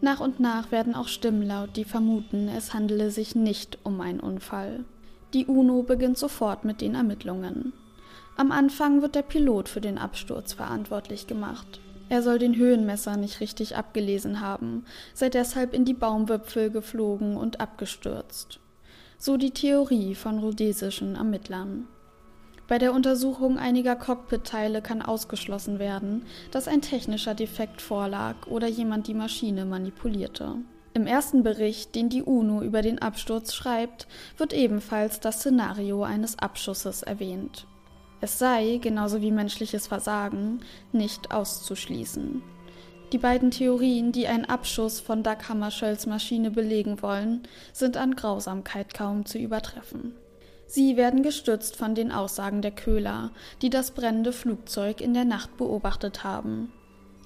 [0.00, 4.20] Nach und nach werden auch Stimmen laut, die vermuten, es handele sich nicht um einen
[4.20, 4.84] Unfall.
[5.34, 7.72] Die UNO beginnt sofort mit den Ermittlungen.
[8.36, 11.80] Am Anfang wird der Pilot für den Absturz verantwortlich gemacht.
[12.12, 17.58] Er soll den Höhenmesser nicht richtig abgelesen haben, sei deshalb in die Baumwipfel geflogen und
[17.62, 18.60] abgestürzt.
[19.16, 21.88] So die Theorie von rhodesischen Ermittlern.
[22.68, 29.06] Bei der Untersuchung einiger Cockpit-Teile kann ausgeschlossen werden, dass ein technischer Defekt vorlag oder jemand
[29.06, 30.56] die Maschine manipulierte.
[30.92, 36.38] Im ersten Bericht, den die UNO über den Absturz schreibt, wird ebenfalls das Szenario eines
[36.38, 37.66] Abschusses erwähnt.
[38.22, 40.60] Es sei, genauso wie menschliches Versagen,
[40.92, 42.40] nicht auszuschließen.
[43.12, 48.94] Die beiden Theorien, die einen Abschuss von Doug Hammarskjölds Maschine belegen wollen, sind an Grausamkeit
[48.94, 50.14] kaum zu übertreffen.
[50.68, 55.56] Sie werden gestützt von den Aussagen der Köhler, die das brennende Flugzeug in der Nacht
[55.56, 56.72] beobachtet haben.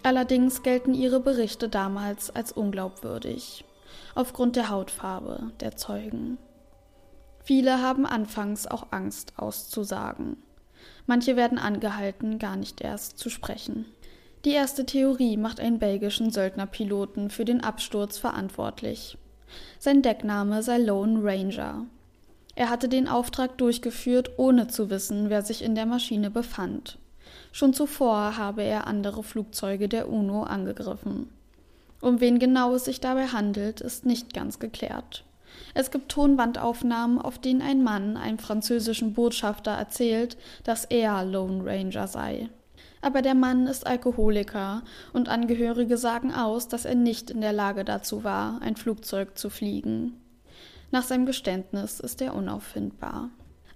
[0.03, 3.67] Allerdings gelten ihre Berichte damals als unglaubwürdig,
[4.15, 6.39] aufgrund der Hautfarbe der Zeugen.
[7.45, 10.39] Viele haben anfangs auch Angst auszusagen.
[11.07, 13.87] Manche werden angehalten, gar nicht erst zu sprechen.
[14.45, 19.19] Die erste Theorie macht einen belgischen Söldnerpiloten für den Absturz verantwortlich.
[19.79, 21.87] Sein Deckname sei Lone Ranger.
[22.55, 26.99] Er hatte den Auftrag durchgeführt, ohne zu wissen, wer sich in der Maschine befand.
[27.53, 31.29] Schon zuvor habe er andere Flugzeuge der UNO angegriffen.
[32.01, 35.26] Um wen genau es sich dabei handelt, ist nicht ganz geklärt.
[35.79, 42.09] Es gibt Tonbandaufnahmen, auf denen ein Mann einem französischen Botschafter erzählt, dass er Lone Ranger
[42.09, 42.49] sei.
[43.03, 47.85] Aber der Mann ist Alkoholiker und Angehörige sagen aus, dass er nicht in der Lage
[47.85, 50.15] dazu war, ein Flugzeug zu fliegen.
[50.93, 53.29] Nach seinem Geständnis ist er unauffindbar.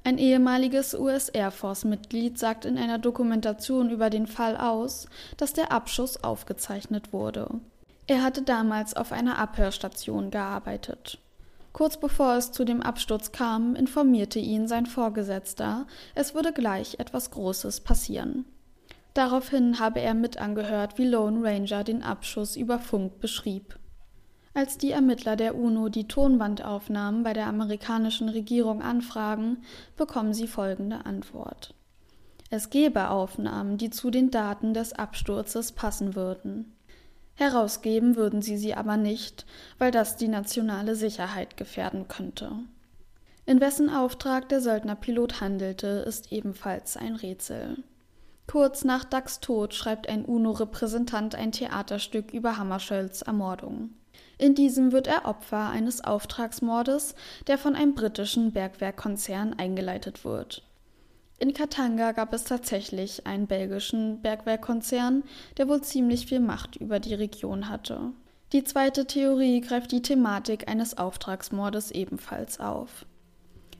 [0.02, 5.70] Ein ehemaliges US Air Force-Mitglied sagt in einer Dokumentation über den Fall aus, dass der
[5.70, 7.60] Abschuss aufgezeichnet wurde.
[8.06, 11.18] Er hatte damals auf einer Abhörstation gearbeitet.
[11.72, 17.30] Kurz bevor es zu dem Absturz kam, informierte ihn sein Vorgesetzter, es würde gleich etwas
[17.30, 18.44] Großes passieren.
[19.14, 23.78] Daraufhin habe er mitangehört, wie Lone Ranger den Abschuss über Funk beschrieb.
[24.52, 29.62] Als die Ermittler der UNO die Tonbandaufnahmen bei der amerikanischen Regierung anfragen,
[29.96, 31.74] bekommen sie folgende Antwort.
[32.50, 36.72] Es gebe Aufnahmen, die zu den Daten des Absturzes passen würden.
[37.40, 39.46] Herausgeben würden sie sie aber nicht,
[39.78, 42.52] weil das die nationale Sicherheit gefährden könnte.
[43.46, 47.78] In wessen Auftrag der Söldnerpilot handelte, ist ebenfalls ein Rätsel.
[48.46, 53.94] Kurz nach Ducks Tod schreibt ein UNO-Repräsentant ein Theaterstück über Hammarskjölds Ermordung.
[54.36, 57.14] In diesem wird er Opfer eines Auftragsmordes,
[57.46, 60.62] der von einem britischen Bergwerkkonzern eingeleitet wird.
[61.40, 65.24] In Katanga gab es tatsächlich einen belgischen Bergwerkkonzern,
[65.56, 68.12] der wohl ziemlich viel Macht über die Region hatte.
[68.52, 73.06] Die zweite Theorie greift die Thematik eines Auftragsmordes ebenfalls auf.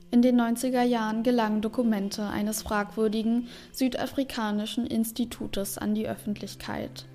[0.09, 7.05] In den 90er Jahren gelangen Dokumente eines fragwürdigen südafrikanischen Institutes an die Öffentlichkeit.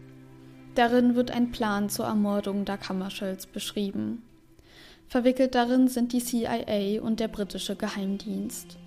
[0.76, 4.22] Darin wird ein Plan zur Ermordung der Kammerschölz beschrieben.
[5.08, 8.78] Verwickelt darin sind die CIA und der britische Geheimdienst.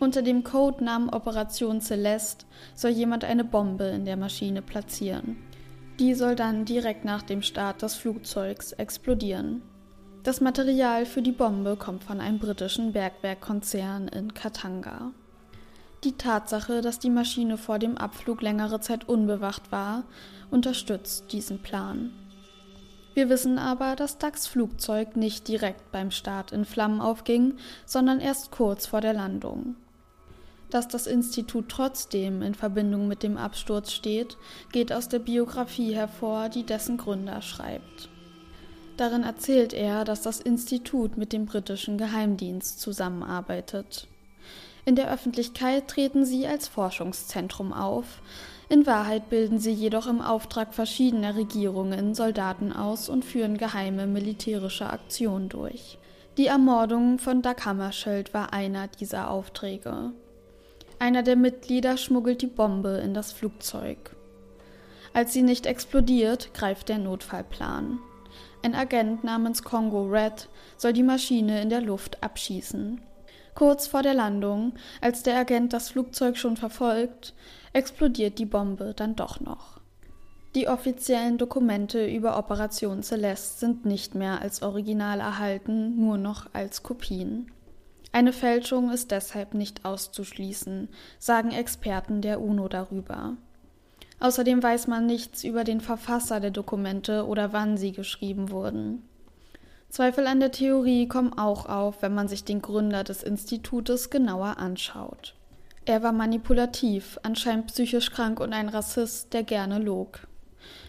[0.00, 5.36] Unter dem Codenamen Operation Celeste soll jemand eine Bombe in der Maschine platzieren.
[5.98, 9.62] Die soll dann direkt nach dem Start des Flugzeugs explodieren.
[10.24, 15.12] Das Material für die Bombe kommt von einem britischen Bergwerkkonzern in Katanga.
[16.02, 20.04] Die Tatsache, dass die Maschine vor dem Abflug längere Zeit unbewacht war,
[20.50, 22.10] unterstützt diesen Plan.
[23.14, 27.54] Wir wissen aber, dass Ducks Flugzeug nicht direkt beim Start in Flammen aufging,
[27.86, 29.76] sondern erst kurz vor der Landung.
[30.74, 34.36] Dass das Institut trotzdem in Verbindung mit dem Absturz steht,
[34.72, 38.08] geht aus der Biografie hervor, die dessen Gründer schreibt.
[38.96, 44.08] Darin erzählt er, dass das Institut mit dem britischen Geheimdienst zusammenarbeitet.
[44.84, 48.20] In der Öffentlichkeit treten sie als Forschungszentrum auf,
[48.68, 54.90] in Wahrheit bilden sie jedoch im Auftrag verschiedener Regierungen Soldaten aus und führen geheime militärische
[54.90, 55.98] Aktionen durch.
[56.36, 60.10] Die Ermordung von Dag Hammarskjöld war einer dieser Aufträge.
[61.04, 64.16] Einer der Mitglieder schmuggelt die Bombe in das Flugzeug.
[65.12, 67.98] Als sie nicht explodiert, greift der Notfallplan.
[68.62, 73.02] Ein Agent namens Congo Red soll die Maschine in der Luft abschießen.
[73.54, 77.34] Kurz vor der Landung, als der Agent das Flugzeug schon verfolgt,
[77.74, 79.80] explodiert die Bombe dann doch noch.
[80.54, 86.82] Die offiziellen Dokumente über Operation Celeste sind nicht mehr als Original erhalten, nur noch als
[86.82, 87.50] Kopien.
[88.14, 93.36] Eine Fälschung ist deshalb nicht auszuschließen, sagen Experten der UNO darüber.
[94.20, 99.02] Außerdem weiß man nichts über den Verfasser der Dokumente oder wann sie geschrieben wurden.
[99.88, 104.58] Zweifel an der Theorie kommen auch auf, wenn man sich den Gründer des Institutes genauer
[104.58, 105.34] anschaut.
[105.84, 110.28] Er war manipulativ, anscheinend psychisch krank und ein Rassist, der gerne log.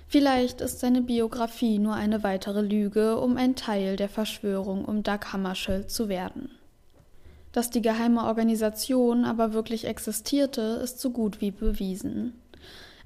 [0.07, 5.33] Vielleicht ist seine Biografie nur eine weitere Lüge, um ein Teil der Verschwörung um Doug
[5.33, 6.51] Hammarskjöld zu werden.
[7.56, 12.34] Dass die geheime Organisation aber wirklich existierte, ist so gut wie bewiesen.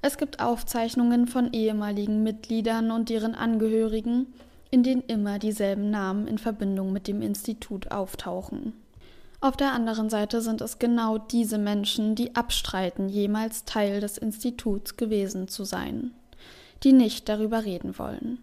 [0.02, 4.26] Es gibt Aufzeichnungen von ehemaligen Mitgliedern und deren Angehörigen,
[4.72, 8.72] in denen immer dieselben Namen in Verbindung mit dem Institut auftauchen.
[9.40, 14.96] Auf der anderen Seite sind es genau diese Menschen, die abstreiten, jemals Teil des Instituts
[14.96, 16.10] gewesen zu sein
[16.82, 18.38] die nicht darüber reden wollen.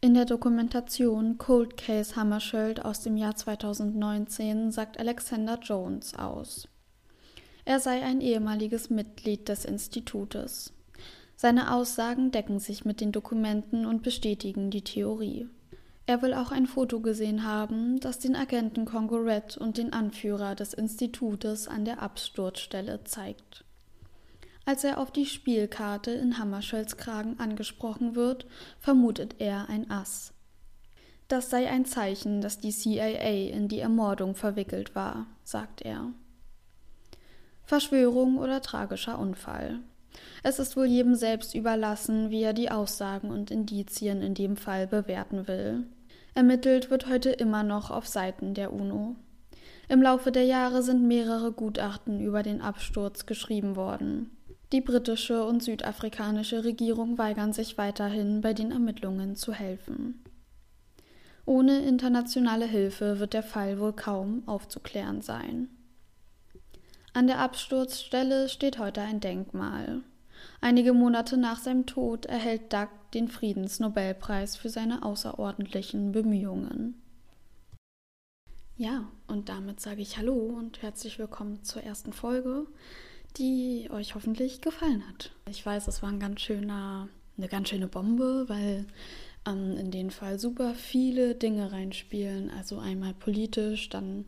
[0.00, 6.68] In der Dokumentation Cold Case Hammarskjöld aus dem Jahr 2019 sagt Alexander Jones aus.
[7.64, 10.72] Er sei ein ehemaliges Mitglied des Institutes.
[11.34, 15.48] Seine Aussagen decken sich mit den Dokumenten und bestätigen die Theorie.
[16.06, 20.54] Er will auch ein Foto gesehen haben, das den Agenten Congo Red und den Anführer
[20.54, 23.64] des Institutes an der Absturzstelle zeigt.
[24.68, 28.44] Als er auf die Spielkarte in Hammarskjölds Kragen angesprochen wird,
[28.78, 30.34] vermutet er ein Ass.
[31.26, 36.12] Das sei ein Zeichen, dass die CIA in die Ermordung verwickelt war, sagt er.
[37.64, 39.80] Verschwörung oder tragischer Unfall.
[40.42, 44.86] Es ist wohl jedem selbst überlassen, wie er die Aussagen und Indizien in dem Fall
[44.86, 45.86] bewerten will.
[46.34, 49.16] Ermittelt wird heute immer noch auf Seiten der UNO.
[49.88, 54.30] Im Laufe der Jahre sind mehrere Gutachten über den Absturz geschrieben worden.
[54.72, 60.22] Die britische und südafrikanische Regierung weigern sich weiterhin, bei den Ermittlungen zu helfen.
[61.46, 65.70] Ohne internationale Hilfe wird der Fall wohl kaum aufzuklären sein.
[67.14, 70.02] An der Absturzstelle steht heute ein Denkmal.
[70.60, 77.00] Einige Monate nach seinem Tod erhält Duck den Friedensnobelpreis für seine außerordentlichen Bemühungen.
[78.76, 82.66] Ja, und damit sage ich Hallo und herzlich willkommen zur ersten Folge
[83.38, 85.30] die euch hoffentlich gefallen hat.
[85.48, 88.86] Ich weiß, es war ein ganz schöner, eine ganz schöne Bombe, weil
[89.46, 92.50] ähm, in den Fall super viele Dinge reinspielen.
[92.50, 94.24] Also einmal politisch, dann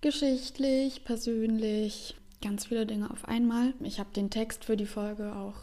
[0.00, 3.72] geschichtlich, persönlich, ganz viele Dinge auf einmal.
[3.80, 5.56] Ich habe den Text für die Folge auch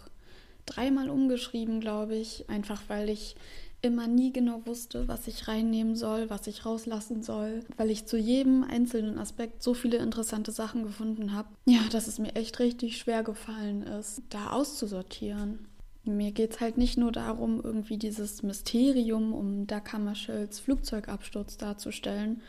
[0.66, 3.36] dreimal umgeschrieben, glaube ich, einfach weil ich
[3.82, 8.18] immer nie genau wusste, was ich reinnehmen soll, was ich rauslassen soll, weil ich zu
[8.18, 11.50] jedem einzelnen Aspekt so viele interessante Sachen gefunden habe.
[11.66, 15.68] Ja, dass es mir echt richtig schwer gefallen ist, da auszusortieren.
[16.04, 22.42] Mir geht es halt nicht nur darum, irgendwie dieses Mysterium um Dag Hammarskjölds Flugzeugabsturz darzustellen,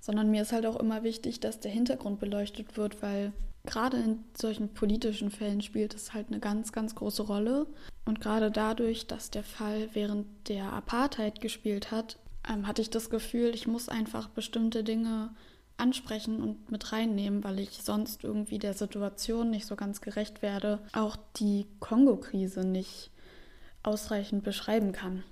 [0.00, 3.32] sondern mir ist halt auch immer wichtig, dass der Hintergrund beleuchtet wird, weil
[3.66, 7.66] gerade in solchen politischen Fällen spielt es halt eine ganz, ganz große Rolle.
[8.04, 12.18] Und gerade dadurch, dass der Fall während der Apartheid gespielt hat,
[12.48, 15.30] ähm, hatte ich das Gefühl, ich muss einfach bestimmte Dinge
[15.76, 20.78] ansprechen und mit reinnehmen, weil ich sonst irgendwie der Situation nicht so ganz gerecht werde,
[20.92, 23.10] auch die Kongo-Krise nicht
[23.82, 25.24] ausreichend beschreiben kann.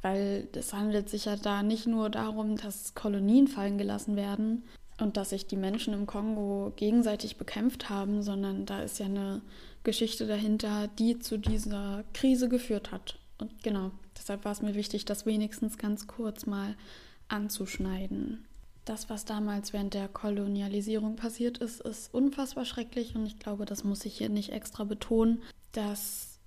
[0.00, 4.64] Weil es handelt sich ja da nicht nur darum, dass Kolonien fallen gelassen werden,
[4.98, 9.42] und dass sich die Menschen im Kongo gegenseitig bekämpft haben, sondern da ist ja eine
[9.84, 13.18] Geschichte dahinter, die zu dieser Krise geführt hat.
[13.38, 16.76] Und genau, deshalb war es mir wichtig, das wenigstens ganz kurz mal
[17.28, 18.44] anzuschneiden.
[18.84, 23.84] Das, was damals während der Kolonialisierung passiert ist, ist unfassbar schrecklich und ich glaube, das
[23.84, 26.40] muss ich hier nicht extra betonen, dass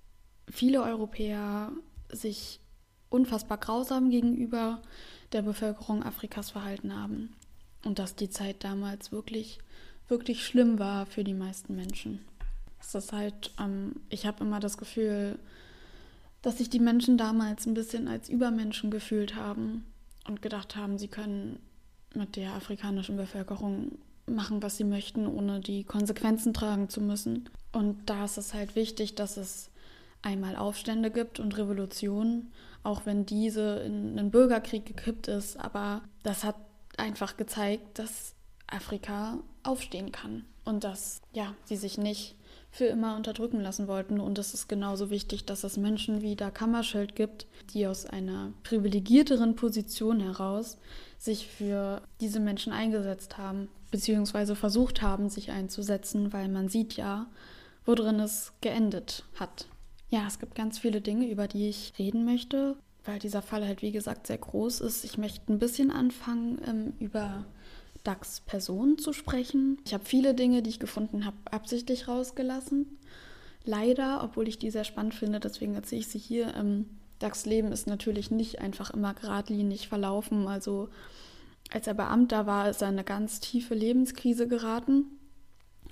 [0.48, 1.72] viele Europäer
[2.10, 2.60] sich
[3.08, 4.82] unfassbar grausam gegenüber
[5.32, 7.34] der Bevölkerung Afrikas verhalten haben.
[7.84, 9.58] Und dass die Zeit damals wirklich,
[10.08, 12.24] wirklich schlimm war für die meisten Menschen.
[12.80, 15.38] Es ist halt, ähm, ich habe immer das Gefühl,
[16.42, 19.84] dass sich die Menschen damals ein bisschen als Übermenschen gefühlt haben
[20.28, 21.58] und gedacht haben, sie können
[22.14, 27.48] mit der afrikanischen Bevölkerung machen, was sie möchten, ohne die Konsequenzen tragen zu müssen.
[27.72, 29.70] Und da ist es halt wichtig, dass es
[30.22, 35.56] einmal Aufstände gibt und Revolutionen, auch wenn diese in einen Bürgerkrieg gekippt ist.
[35.58, 36.56] Aber das hat
[36.96, 38.34] einfach gezeigt, dass
[38.66, 42.36] Afrika aufstehen kann und dass ja, sie sich nicht
[42.70, 44.20] für immer unterdrücken lassen wollten.
[44.20, 48.52] Und es ist genauso wichtig, dass es Menschen wie da Kammerschild gibt, die aus einer
[48.64, 50.76] privilegierteren Position heraus
[51.18, 57.26] sich für diese Menschen eingesetzt haben, beziehungsweise versucht haben, sich einzusetzen, weil man sieht ja,
[57.86, 59.68] worin es geendet hat.
[60.08, 62.76] Ja, es gibt ganz viele Dinge, über die ich reden möchte
[63.06, 65.04] weil dieser Fall halt, wie gesagt, sehr groß ist.
[65.04, 67.44] Ich möchte ein bisschen anfangen, ähm, über
[68.04, 69.78] Dax Person zu sprechen.
[69.84, 72.98] Ich habe viele Dinge, die ich gefunden habe, absichtlich rausgelassen.
[73.64, 76.54] Leider, obwohl ich die sehr spannend finde, deswegen erzähle ich sie hier.
[76.54, 76.86] Ähm,
[77.18, 80.46] Dax Leben ist natürlich nicht einfach immer geradlinig verlaufen.
[80.46, 80.88] Also
[81.72, 85.06] als er Beamter war, ist er in eine ganz tiefe Lebenskrise geraten.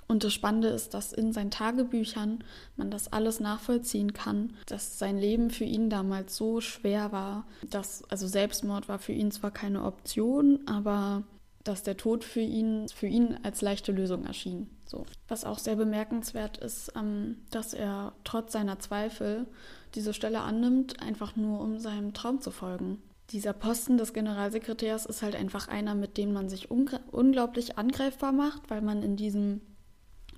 [0.06, 2.44] Und das Spannende ist, dass in seinen Tagebüchern
[2.76, 8.04] man das alles nachvollziehen kann, dass sein Leben für ihn damals so schwer war, dass,
[8.10, 11.24] also Selbstmord war für ihn zwar keine Option, aber
[11.64, 14.68] dass der Tod für ihn, für ihn als leichte Lösung erschien.
[14.84, 15.06] So.
[15.28, 19.46] Was auch sehr bemerkenswert ist, ähm, dass er trotz seiner Zweifel
[19.94, 23.02] diese Stelle annimmt, einfach nur um seinem Traum zu folgen.
[23.30, 28.68] Dieser Posten des Generalsekretärs ist halt einfach einer, mit dem man sich unglaublich angreifbar macht,
[28.68, 29.62] weil man in diesem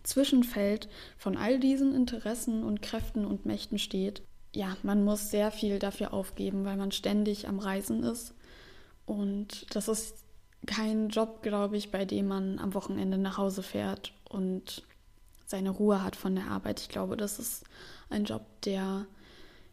[0.06, 0.88] Zwischenfeld
[1.18, 4.22] von all diesen Interessen und Kräften und Mächten steht.
[4.54, 8.34] Ja, man muss sehr viel dafür aufgeben, weil man ständig am Reisen ist.
[9.04, 10.24] Und das ist
[10.66, 14.82] kein Job, glaube ich, bei dem man am Wochenende nach Hause fährt und
[15.46, 16.80] seine Ruhe hat von der Arbeit.
[16.80, 17.64] Ich glaube, das ist
[18.10, 19.06] ein Job, der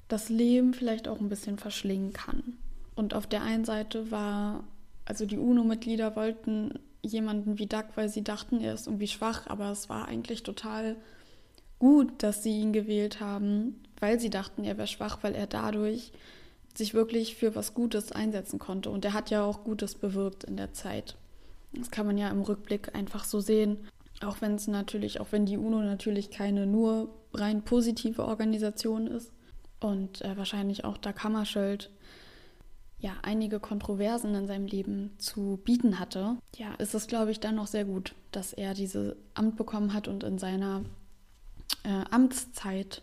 [0.08, 2.58] das Leben vielleicht auch ein bisschen verschlingen kann.
[2.96, 4.64] Und auf der einen Seite war,
[5.06, 9.72] also die UNO-Mitglieder wollten jemanden wie Doug, weil sie dachten, er ist irgendwie schwach, aber
[9.72, 10.95] es war eigentlich total
[11.80, 16.14] gut, dass sie ihn gewählt haben, weil sie dachten, er wäre schwach, weil er dadurch
[16.74, 18.89] sich wirklich für was Gutes einsetzen konnte.
[18.89, 21.16] Und er hat ja auch Gutes bewirkt in der Zeit.
[21.74, 23.78] Das kann man ja im Rückblick einfach so sehen.
[24.24, 29.32] Auch wenn es natürlich, auch wenn die UNO natürlich keine nur rein positive Organisation ist
[29.80, 31.89] und äh, wahrscheinlich auch Dag Hammarskjöld
[33.04, 37.56] ja einige Kontroversen in seinem Leben zu bieten hatte, ja, ist es glaube ich dann
[37.56, 40.84] noch sehr gut, dass er dieses Amt bekommen hat und in seiner
[41.84, 43.01] äh, Amtszeit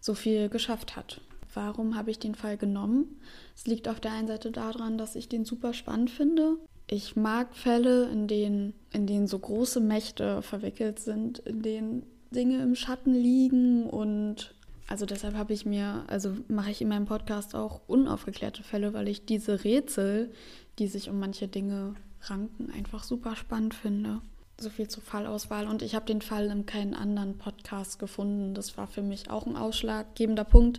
[0.00, 1.20] so viel geschafft hat.
[1.52, 3.20] Warum habe ich den Fall genommen?
[3.54, 6.56] Es liegt auf der einen Seite daran, dass ich den super spannend finde.
[6.86, 12.62] Ich mag Fälle, in denen, in denen so große Mächte verwickelt sind, in denen Dinge
[12.62, 14.53] im Schatten liegen und
[14.88, 19.08] also deshalb habe ich mir, also mache ich in meinem Podcast auch unaufgeklärte Fälle, weil
[19.08, 20.32] ich diese Rätsel,
[20.78, 24.20] die sich um manche Dinge ranken, einfach super spannend finde.
[24.60, 25.66] So viel zur Fallauswahl.
[25.66, 28.54] Und ich habe den Fall in keinen anderen Podcast gefunden.
[28.54, 30.78] Das war für mich auch ein ausschlaggebender Punkt,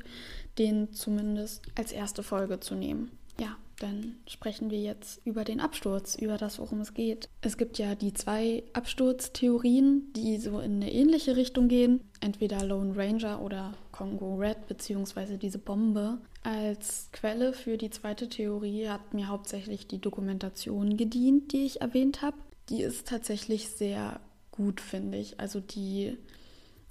[0.58, 3.12] den zumindest als erste Folge zu nehmen.
[3.40, 7.30] Ja, dann sprechen wir jetzt über den Absturz, über das, worum es geht.
[7.42, 12.02] Es gibt ja die zwei Absturztheorien, die so in eine ähnliche Richtung gehen.
[12.22, 16.20] Entweder Lone Ranger oder Congo Red, beziehungsweise diese Bombe.
[16.44, 22.22] Als Quelle für die zweite Theorie hat mir hauptsächlich die Dokumentation gedient, die ich erwähnt
[22.22, 22.38] habe.
[22.70, 24.20] Die ist tatsächlich sehr
[24.52, 25.40] gut, finde ich.
[25.40, 26.18] Also die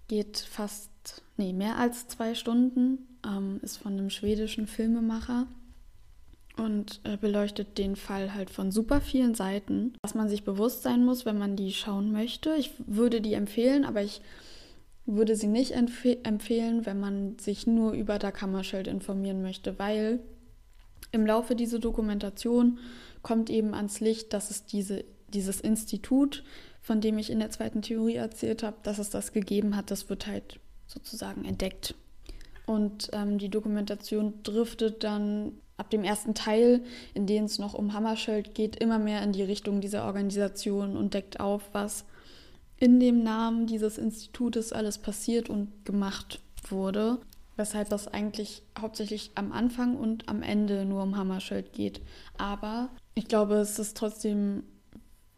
[0.09, 5.47] geht fast, nee, mehr als zwei Stunden, ähm, ist von einem schwedischen Filmemacher
[6.57, 11.05] und äh, beleuchtet den Fall halt von super vielen Seiten, was man sich bewusst sein
[11.05, 12.55] muss, wenn man die schauen möchte.
[12.57, 14.21] Ich würde die empfehlen, aber ich
[15.07, 20.21] würde sie nicht empf empfehlen, wenn man sich nur über der Kammerschild informieren möchte, weil
[21.13, 22.79] im Laufe dieser Dokumentation
[23.23, 26.45] kommt eben ans Licht, dass es diese, dieses Institut,
[26.81, 30.09] von dem ich in der zweiten Theorie erzählt habe, dass es das gegeben hat, das
[30.09, 31.95] wird halt sozusagen entdeckt.
[32.67, 36.83] Und ähm, die Dokumentation driftet dann ab dem ersten Teil,
[37.14, 41.14] in dem es noch um Hammarskjöld geht, immer mehr in die Richtung dieser Organisation und
[41.14, 42.05] deckt auf, was
[42.77, 47.18] in dem Namen dieses Institutes alles passiert und gemacht wurde.
[47.57, 52.01] Weshalb das eigentlich hauptsächlich am Anfang und am Ende nur um Hammarskjöld geht.
[52.37, 54.64] Aber ich glaube, es ist trotzdem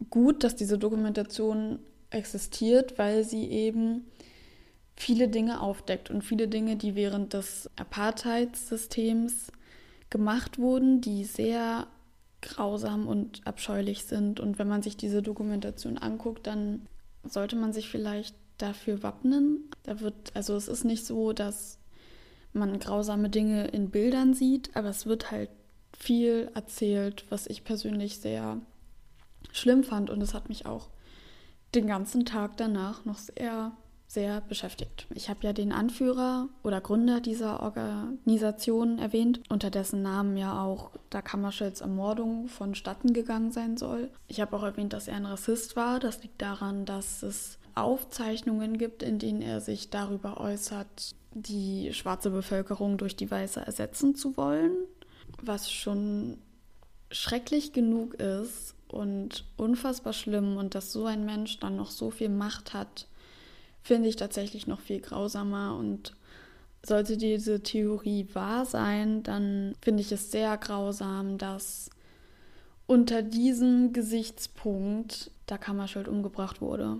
[0.09, 1.77] gut, dass diese Dokumentation
[2.09, 4.05] existiert, weil sie eben
[4.95, 9.51] viele Dinge aufdeckt und viele Dinge, die während des Apartheidssystems
[10.09, 11.87] gemacht wurden, die sehr
[12.41, 14.39] grausam und abscheulich sind.
[14.39, 16.87] Und wenn man sich diese Dokumentation anguckt, dann
[17.23, 19.69] sollte man sich vielleicht dafür wappnen.
[19.83, 21.79] Da wird, also es ist nicht so, dass
[22.53, 25.49] man grausame Dinge in Bildern sieht, aber es wird halt
[25.97, 28.61] viel erzählt, was ich persönlich sehr
[29.51, 30.09] schlimm fand.
[30.09, 30.89] Und es hat mich auch
[31.75, 33.73] den ganzen Tag danach noch sehr
[34.07, 35.05] sehr beschäftigt.
[35.13, 40.91] Ich habe ja den Anführer oder Gründer dieser Organisation erwähnt, unter dessen Namen ja auch
[41.09, 44.09] da Kammerschilds Ermordung vonstatten gegangen sein soll.
[44.27, 45.99] Ich habe auch erwähnt, dass er ein Rassist war.
[45.99, 52.31] Das liegt daran, dass es Aufzeichnungen gibt, in denen er sich darüber äußert, die schwarze
[52.31, 54.71] Bevölkerung durch die weiße ersetzen zu wollen,
[55.41, 56.37] was schon
[57.11, 62.29] schrecklich genug ist und unfassbar schlimm und dass so ein Mensch dann noch so viel
[62.29, 63.07] Macht hat,
[63.87, 65.75] finde ich tatsächlich noch viel grausamer.
[65.77, 66.13] Und
[66.85, 71.89] sollte diese Theorie wahr sein, dann finde ich es sehr grausam, dass
[72.85, 76.99] unter diesem Gesichtspunkt der Kammerschuld umgebracht wurde.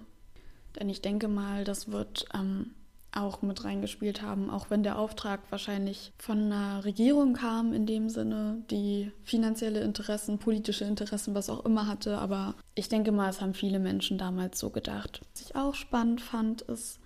[0.80, 2.72] Denn ich denke mal, das wird ähm,
[3.12, 8.10] auch mit reingespielt haben, auch wenn der Auftrag wahrscheinlich von einer Regierung kam, in dem
[8.10, 12.18] Sinne, die finanzielle Interessen, politische Interessen, was auch immer hatte.
[12.18, 15.22] Aber ich denke mal, es haben viele Menschen damals so gedacht.
[15.34, 17.00] Was ich auch spannend fand, ist,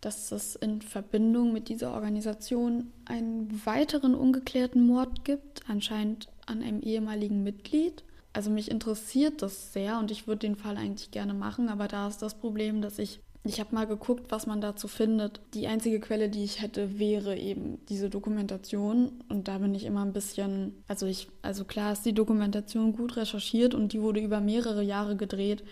[0.00, 6.80] dass es in Verbindung mit dieser Organisation einen weiteren ungeklärten Mord gibt, anscheinend an einem
[6.80, 8.04] ehemaligen Mitglied.
[8.34, 12.08] Also mich interessiert das sehr und ich würde den Fall eigentlich gerne machen, aber da
[12.08, 15.40] ist das Problem, dass ich ich habe mal geguckt, was man dazu findet.
[15.52, 19.22] Die einzige Quelle, die ich hätte, wäre eben diese Dokumentation.
[19.28, 23.16] Und da bin ich immer ein bisschen, also ich, also klar ist die Dokumentation gut
[23.16, 25.62] recherchiert und die wurde über mehrere Jahre gedreht.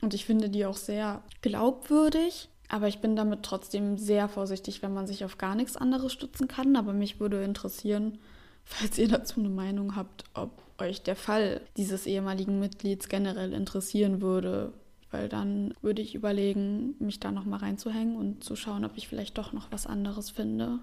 [0.00, 2.48] Und ich finde die auch sehr glaubwürdig.
[2.68, 6.46] Aber ich bin damit trotzdem sehr vorsichtig, wenn man sich auf gar nichts anderes stützen
[6.46, 6.76] kann.
[6.76, 8.18] Aber mich würde interessieren,
[8.64, 14.22] falls ihr dazu eine Meinung habt, ob euch der Fall dieses ehemaligen Mitglieds generell interessieren
[14.22, 14.72] würde,
[15.12, 19.38] weil dann würde ich überlegen, mich da nochmal reinzuhängen und zu schauen, ob ich vielleicht
[19.38, 20.80] doch noch was anderes finde.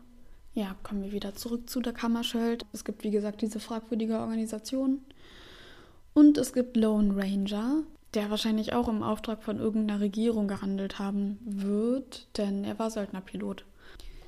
[0.53, 2.65] Ja, kommen wir wieder zurück zu der Kammerschild.
[2.71, 4.99] Es gibt, wie gesagt, diese fragwürdige Organisation.
[6.13, 11.39] Und es gibt Lone Ranger, der wahrscheinlich auch im Auftrag von irgendeiner Regierung gehandelt haben
[11.43, 13.65] wird, denn er war Söldnerpilot.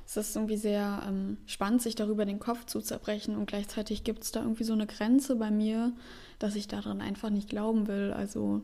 [0.06, 4.24] Es ist irgendwie sehr ähm, spannend, sich darüber den Kopf zu zerbrechen und gleichzeitig gibt
[4.24, 5.92] es da irgendwie so eine Grenze bei mir,
[6.38, 8.12] dass ich daran einfach nicht glauben will.
[8.12, 8.62] Also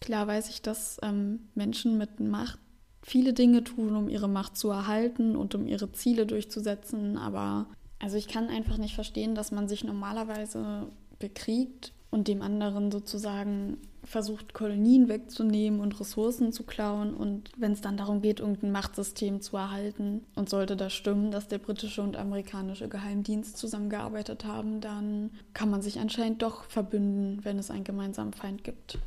[0.00, 2.58] Klar weiß ich, dass ähm, Menschen mit Macht
[3.02, 7.66] viele Dinge tun, um ihre Macht zu erhalten und um ihre Ziele durchzusetzen, aber
[7.98, 10.88] also ich kann einfach nicht verstehen, dass man sich normalerweise
[11.18, 17.14] bekriegt und dem anderen sozusagen versucht, Kolonien wegzunehmen und Ressourcen zu klauen.
[17.14, 21.48] Und wenn es dann darum geht, irgendein Machtsystem zu erhalten, und sollte das stimmen, dass
[21.48, 27.58] der britische und amerikanische Geheimdienst zusammengearbeitet haben, dann kann man sich anscheinend doch verbünden, wenn
[27.58, 28.98] es einen gemeinsamen Feind gibt.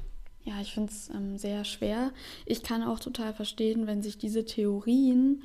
[0.45, 2.11] Ja, ich finde es ähm, sehr schwer.
[2.45, 5.41] Ich kann auch total verstehen, wenn sich diese Theorien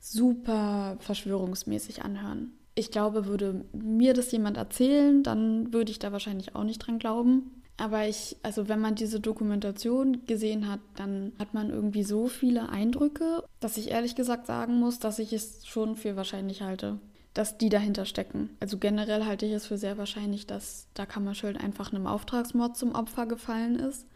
[0.00, 2.52] super verschwörungsmäßig anhören.
[2.74, 6.98] Ich glaube, würde mir das jemand erzählen, dann würde ich da wahrscheinlich auch nicht dran
[6.98, 7.62] glauben.
[7.78, 12.70] Aber ich, also wenn man diese Dokumentation gesehen hat, dann hat man irgendwie so viele
[12.70, 16.98] Eindrücke, dass ich ehrlich gesagt sagen muss, dass ich es schon für wahrscheinlich halte
[17.36, 18.56] dass die dahinter stecken.
[18.60, 22.94] Also generell halte ich es für sehr wahrscheinlich, dass da Kammerschild einfach einem Auftragsmord zum
[22.94, 24.06] Opfer gefallen ist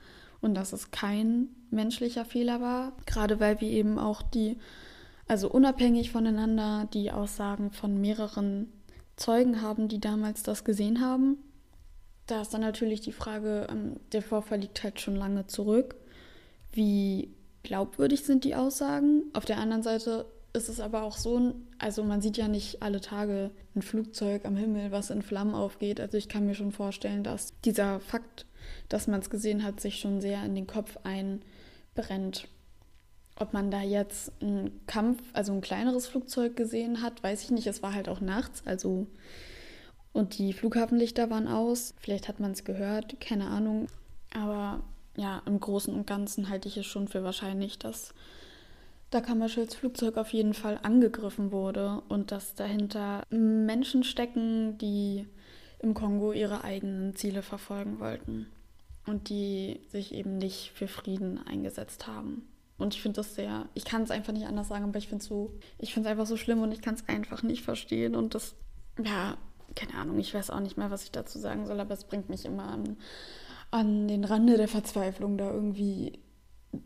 [0.40, 2.94] und dass es kein menschlicher Fehler war.
[3.04, 4.56] Gerade weil wir eben auch die,
[5.28, 8.72] also unabhängig voneinander, die Aussagen von mehreren
[9.16, 11.36] Zeugen haben, die damals das gesehen haben.
[12.26, 15.94] Da ist dann natürlich die Frage, ähm, der Vorfall liegt halt schon lange zurück.
[16.72, 19.24] Wie glaubwürdig sind die Aussagen?
[19.34, 23.00] Auf der anderen Seite ist es aber auch so, also man sieht ja nicht alle
[23.00, 25.98] Tage ein Flugzeug am Himmel, was in Flammen aufgeht.
[25.98, 28.46] Also ich kann mir schon vorstellen, dass dieser Fakt,
[28.88, 32.48] dass man es gesehen hat, sich schon sehr in den Kopf einbrennt.
[33.36, 37.66] Ob man da jetzt einen Kampf, also ein kleineres Flugzeug gesehen hat, weiß ich nicht.
[37.66, 39.06] Es war halt auch nachts, also
[40.12, 41.94] und die Flughafenlichter waren aus.
[41.98, 43.86] Vielleicht hat man es gehört, keine Ahnung.
[44.34, 44.82] Aber
[45.16, 48.12] ja, im Großen und Ganzen halte ich es schon für wahrscheinlich, dass
[49.10, 55.26] da Kammerschilds Flugzeug auf jeden Fall angegriffen wurde und dass dahinter Menschen stecken, die
[55.80, 58.46] im Kongo ihre eigenen Ziele verfolgen wollten
[59.06, 62.46] und die sich eben nicht für Frieden eingesetzt haben.
[62.78, 65.22] Und ich finde das sehr, ich kann es einfach nicht anders sagen, aber ich finde
[65.22, 68.14] es so, ich finde es einfach so schlimm und ich kann es einfach nicht verstehen.
[68.14, 68.54] Und das,
[69.02, 69.36] ja,
[69.74, 72.28] keine Ahnung, ich weiß auch nicht mehr, was ich dazu sagen soll, aber es bringt
[72.28, 72.96] mich immer an,
[73.70, 76.20] an den Rande der Verzweiflung, da irgendwie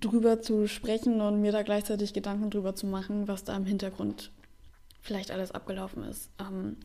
[0.01, 4.31] drüber zu sprechen und mir da gleichzeitig Gedanken drüber zu machen, was da im Hintergrund
[5.03, 6.31] vielleicht alles abgelaufen ist.
[6.41, 6.77] Ähm,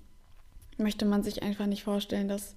[0.78, 2.56] möchte man sich einfach nicht vorstellen, dass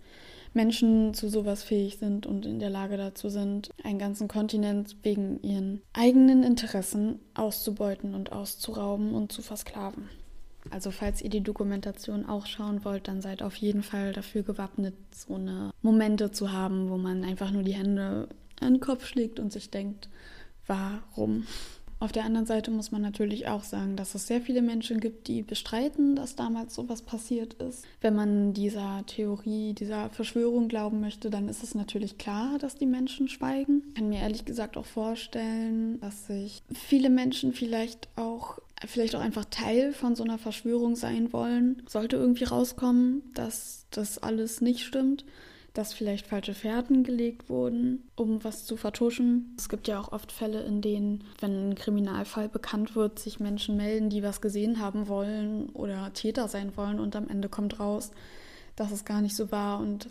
[0.54, 5.42] Menschen zu sowas fähig sind und in der Lage dazu sind, einen ganzen Kontinent wegen
[5.42, 10.08] ihren eigenen Interessen auszubeuten und auszurauben und zu versklaven.
[10.70, 14.94] Also falls ihr die Dokumentation auch schauen wollt, dann seid auf jeden Fall dafür gewappnet,
[15.10, 18.28] so eine Momente zu haben, wo man einfach nur die Hände
[18.62, 20.08] an den Kopf schlägt und sich denkt,
[20.66, 21.46] warum?
[22.02, 25.28] Auf der anderen Seite muss man natürlich auch sagen, dass es sehr viele Menschen gibt,
[25.28, 27.84] die bestreiten, dass damals sowas passiert ist.
[28.00, 32.86] Wenn man dieser Theorie, dieser Verschwörung glauben möchte, dann ist es natürlich klar, dass die
[32.86, 33.84] Menschen schweigen.
[33.90, 39.20] Ich kann mir ehrlich gesagt auch vorstellen, dass sich viele Menschen vielleicht auch vielleicht auch
[39.20, 41.84] einfach Teil von so einer Verschwörung sein wollen.
[41.86, 45.24] Sollte irgendwie rauskommen, dass das alles nicht stimmt
[45.72, 49.54] dass vielleicht falsche Fährten gelegt wurden, um was zu vertuschen.
[49.58, 53.76] Es gibt ja auch oft Fälle, in denen, wenn ein Kriminalfall bekannt wird, sich Menschen
[53.76, 58.10] melden, die was gesehen haben wollen oder Täter sein wollen und am Ende kommt raus,
[58.76, 59.78] dass es gar nicht so war.
[59.78, 60.10] Und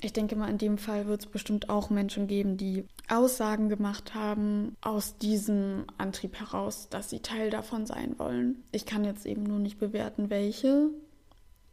[0.00, 4.14] ich denke mal, in dem Fall wird es bestimmt auch Menschen geben, die Aussagen gemacht
[4.14, 8.62] haben aus diesem Antrieb heraus, dass sie Teil davon sein wollen.
[8.70, 10.90] Ich kann jetzt eben nur nicht bewerten, welche,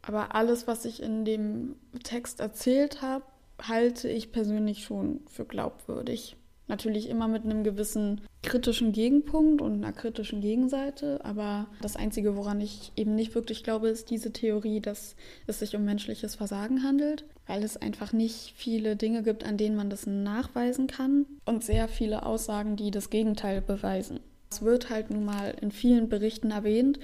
[0.05, 3.25] aber alles, was ich in dem Text erzählt habe,
[3.61, 6.35] halte ich persönlich schon für glaubwürdig.
[6.67, 12.59] Natürlich immer mit einem gewissen kritischen Gegenpunkt und einer kritischen Gegenseite, aber das Einzige, woran
[12.59, 17.23] ich eben nicht wirklich glaube, ist diese Theorie, dass es sich um menschliches Versagen handelt,
[17.45, 21.87] weil es einfach nicht viele Dinge gibt, an denen man das nachweisen kann und sehr
[21.87, 24.19] viele Aussagen, die das Gegenteil beweisen.
[24.49, 26.99] Es wird halt nun mal in vielen Berichten erwähnt,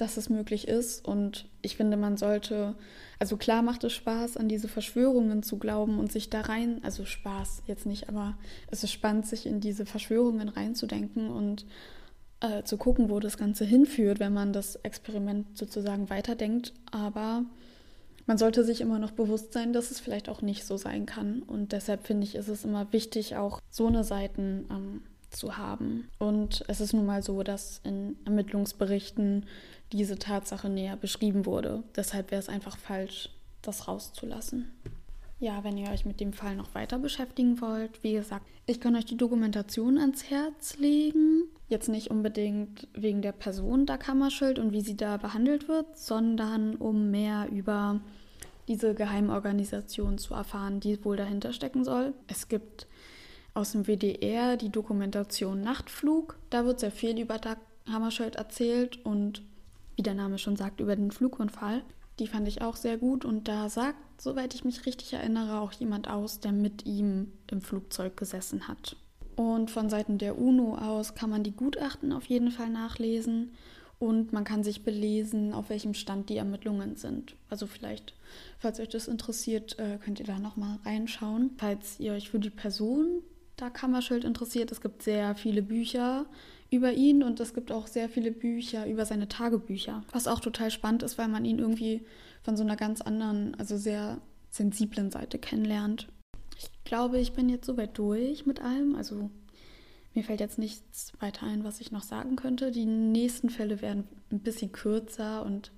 [0.00, 1.06] dass es möglich ist.
[1.06, 2.74] Und ich finde, man sollte,
[3.18, 7.04] also klar macht es Spaß, an diese Verschwörungen zu glauben und sich da rein, also
[7.04, 8.36] Spaß jetzt nicht, aber
[8.70, 11.66] es ist spannend, sich in diese Verschwörungen reinzudenken und
[12.40, 16.72] äh, zu gucken, wo das Ganze hinführt, wenn man das Experiment sozusagen weiterdenkt.
[16.90, 17.44] Aber
[18.26, 21.42] man sollte sich immer noch bewusst sein, dass es vielleicht auch nicht so sein kann.
[21.42, 26.08] Und deshalb finde ich, ist es immer wichtig, auch so eine Seiten ähm, zu haben.
[26.18, 29.46] Und es ist nun mal so, dass in Ermittlungsberichten
[29.92, 31.82] diese Tatsache näher beschrieben wurde.
[31.96, 33.30] Deshalb wäre es einfach falsch,
[33.62, 34.70] das rauszulassen.
[35.38, 38.94] Ja, wenn ihr euch mit dem Fall noch weiter beschäftigen wollt, wie gesagt, ich kann
[38.94, 41.44] euch die Dokumentation ans Herz legen.
[41.68, 46.76] Jetzt nicht unbedingt wegen der Person da Kammerschild und wie sie da behandelt wird, sondern
[46.76, 48.00] um mehr über
[48.68, 52.12] diese Geheimorganisation zu erfahren, die wohl dahinter stecken soll.
[52.28, 52.86] Es gibt
[53.54, 56.38] aus dem WDR die Dokumentation Nachtflug.
[56.50, 57.58] Da wird sehr viel über Dag
[57.90, 59.42] Hammarskjöld erzählt und
[59.96, 61.82] wie der Name schon sagt, über den Flugunfall.
[62.18, 65.72] Die fand ich auch sehr gut und da sagt, soweit ich mich richtig erinnere, auch
[65.72, 68.96] jemand aus, der mit ihm im Flugzeug gesessen hat.
[69.36, 73.52] Und von Seiten der UNO aus kann man die Gutachten auf jeden Fall nachlesen
[73.98, 77.36] und man kann sich belesen, auf welchem Stand die Ermittlungen sind.
[77.48, 78.14] Also vielleicht,
[78.58, 81.50] falls euch das interessiert, äh, könnt ihr da nochmal reinschauen.
[81.58, 83.22] Falls ihr euch für die Person
[83.60, 86.26] da Kammerschild interessiert, es gibt sehr viele Bücher
[86.70, 90.70] über ihn und es gibt auch sehr viele Bücher über seine Tagebücher, was auch total
[90.70, 92.04] spannend ist, weil man ihn irgendwie
[92.42, 96.08] von so einer ganz anderen, also sehr sensiblen Seite kennenlernt.
[96.56, 98.94] Ich glaube, ich bin jetzt soweit durch mit allem.
[98.94, 99.30] Also
[100.14, 102.70] mir fällt jetzt nichts weiter ein, was ich noch sagen könnte.
[102.70, 105.72] Die nächsten Fälle werden ein bisschen kürzer und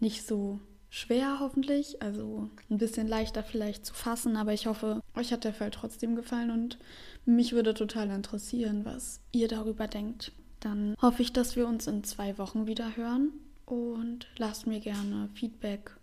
[0.00, 0.60] nicht so
[0.92, 5.54] schwer hoffentlich, also ein bisschen leichter vielleicht zu fassen, aber ich hoffe, euch hat der
[5.54, 6.78] Fall trotzdem gefallen und
[7.24, 10.32] mich würde total interessieren, was ihr darüber denkt.
[10.60, 13.32] Dann hoffe ich, dass wir uns in zwei Wochen wieder hören
[13.64, 15.96] und lasst mir gerne Feedback,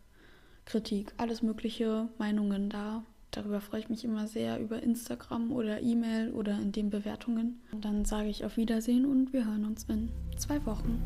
[0.65, 3.03] Kritik, alles mögliche Meinungen da.
[3.29, 7.61] Darüber freue ich mich immer sehr über Instagram oder E-Mail oder in den Bewertungen.
[7.71, 10.99] Und dann sage ich auf Wiedersehen und wir hören uns in zwei Wochen.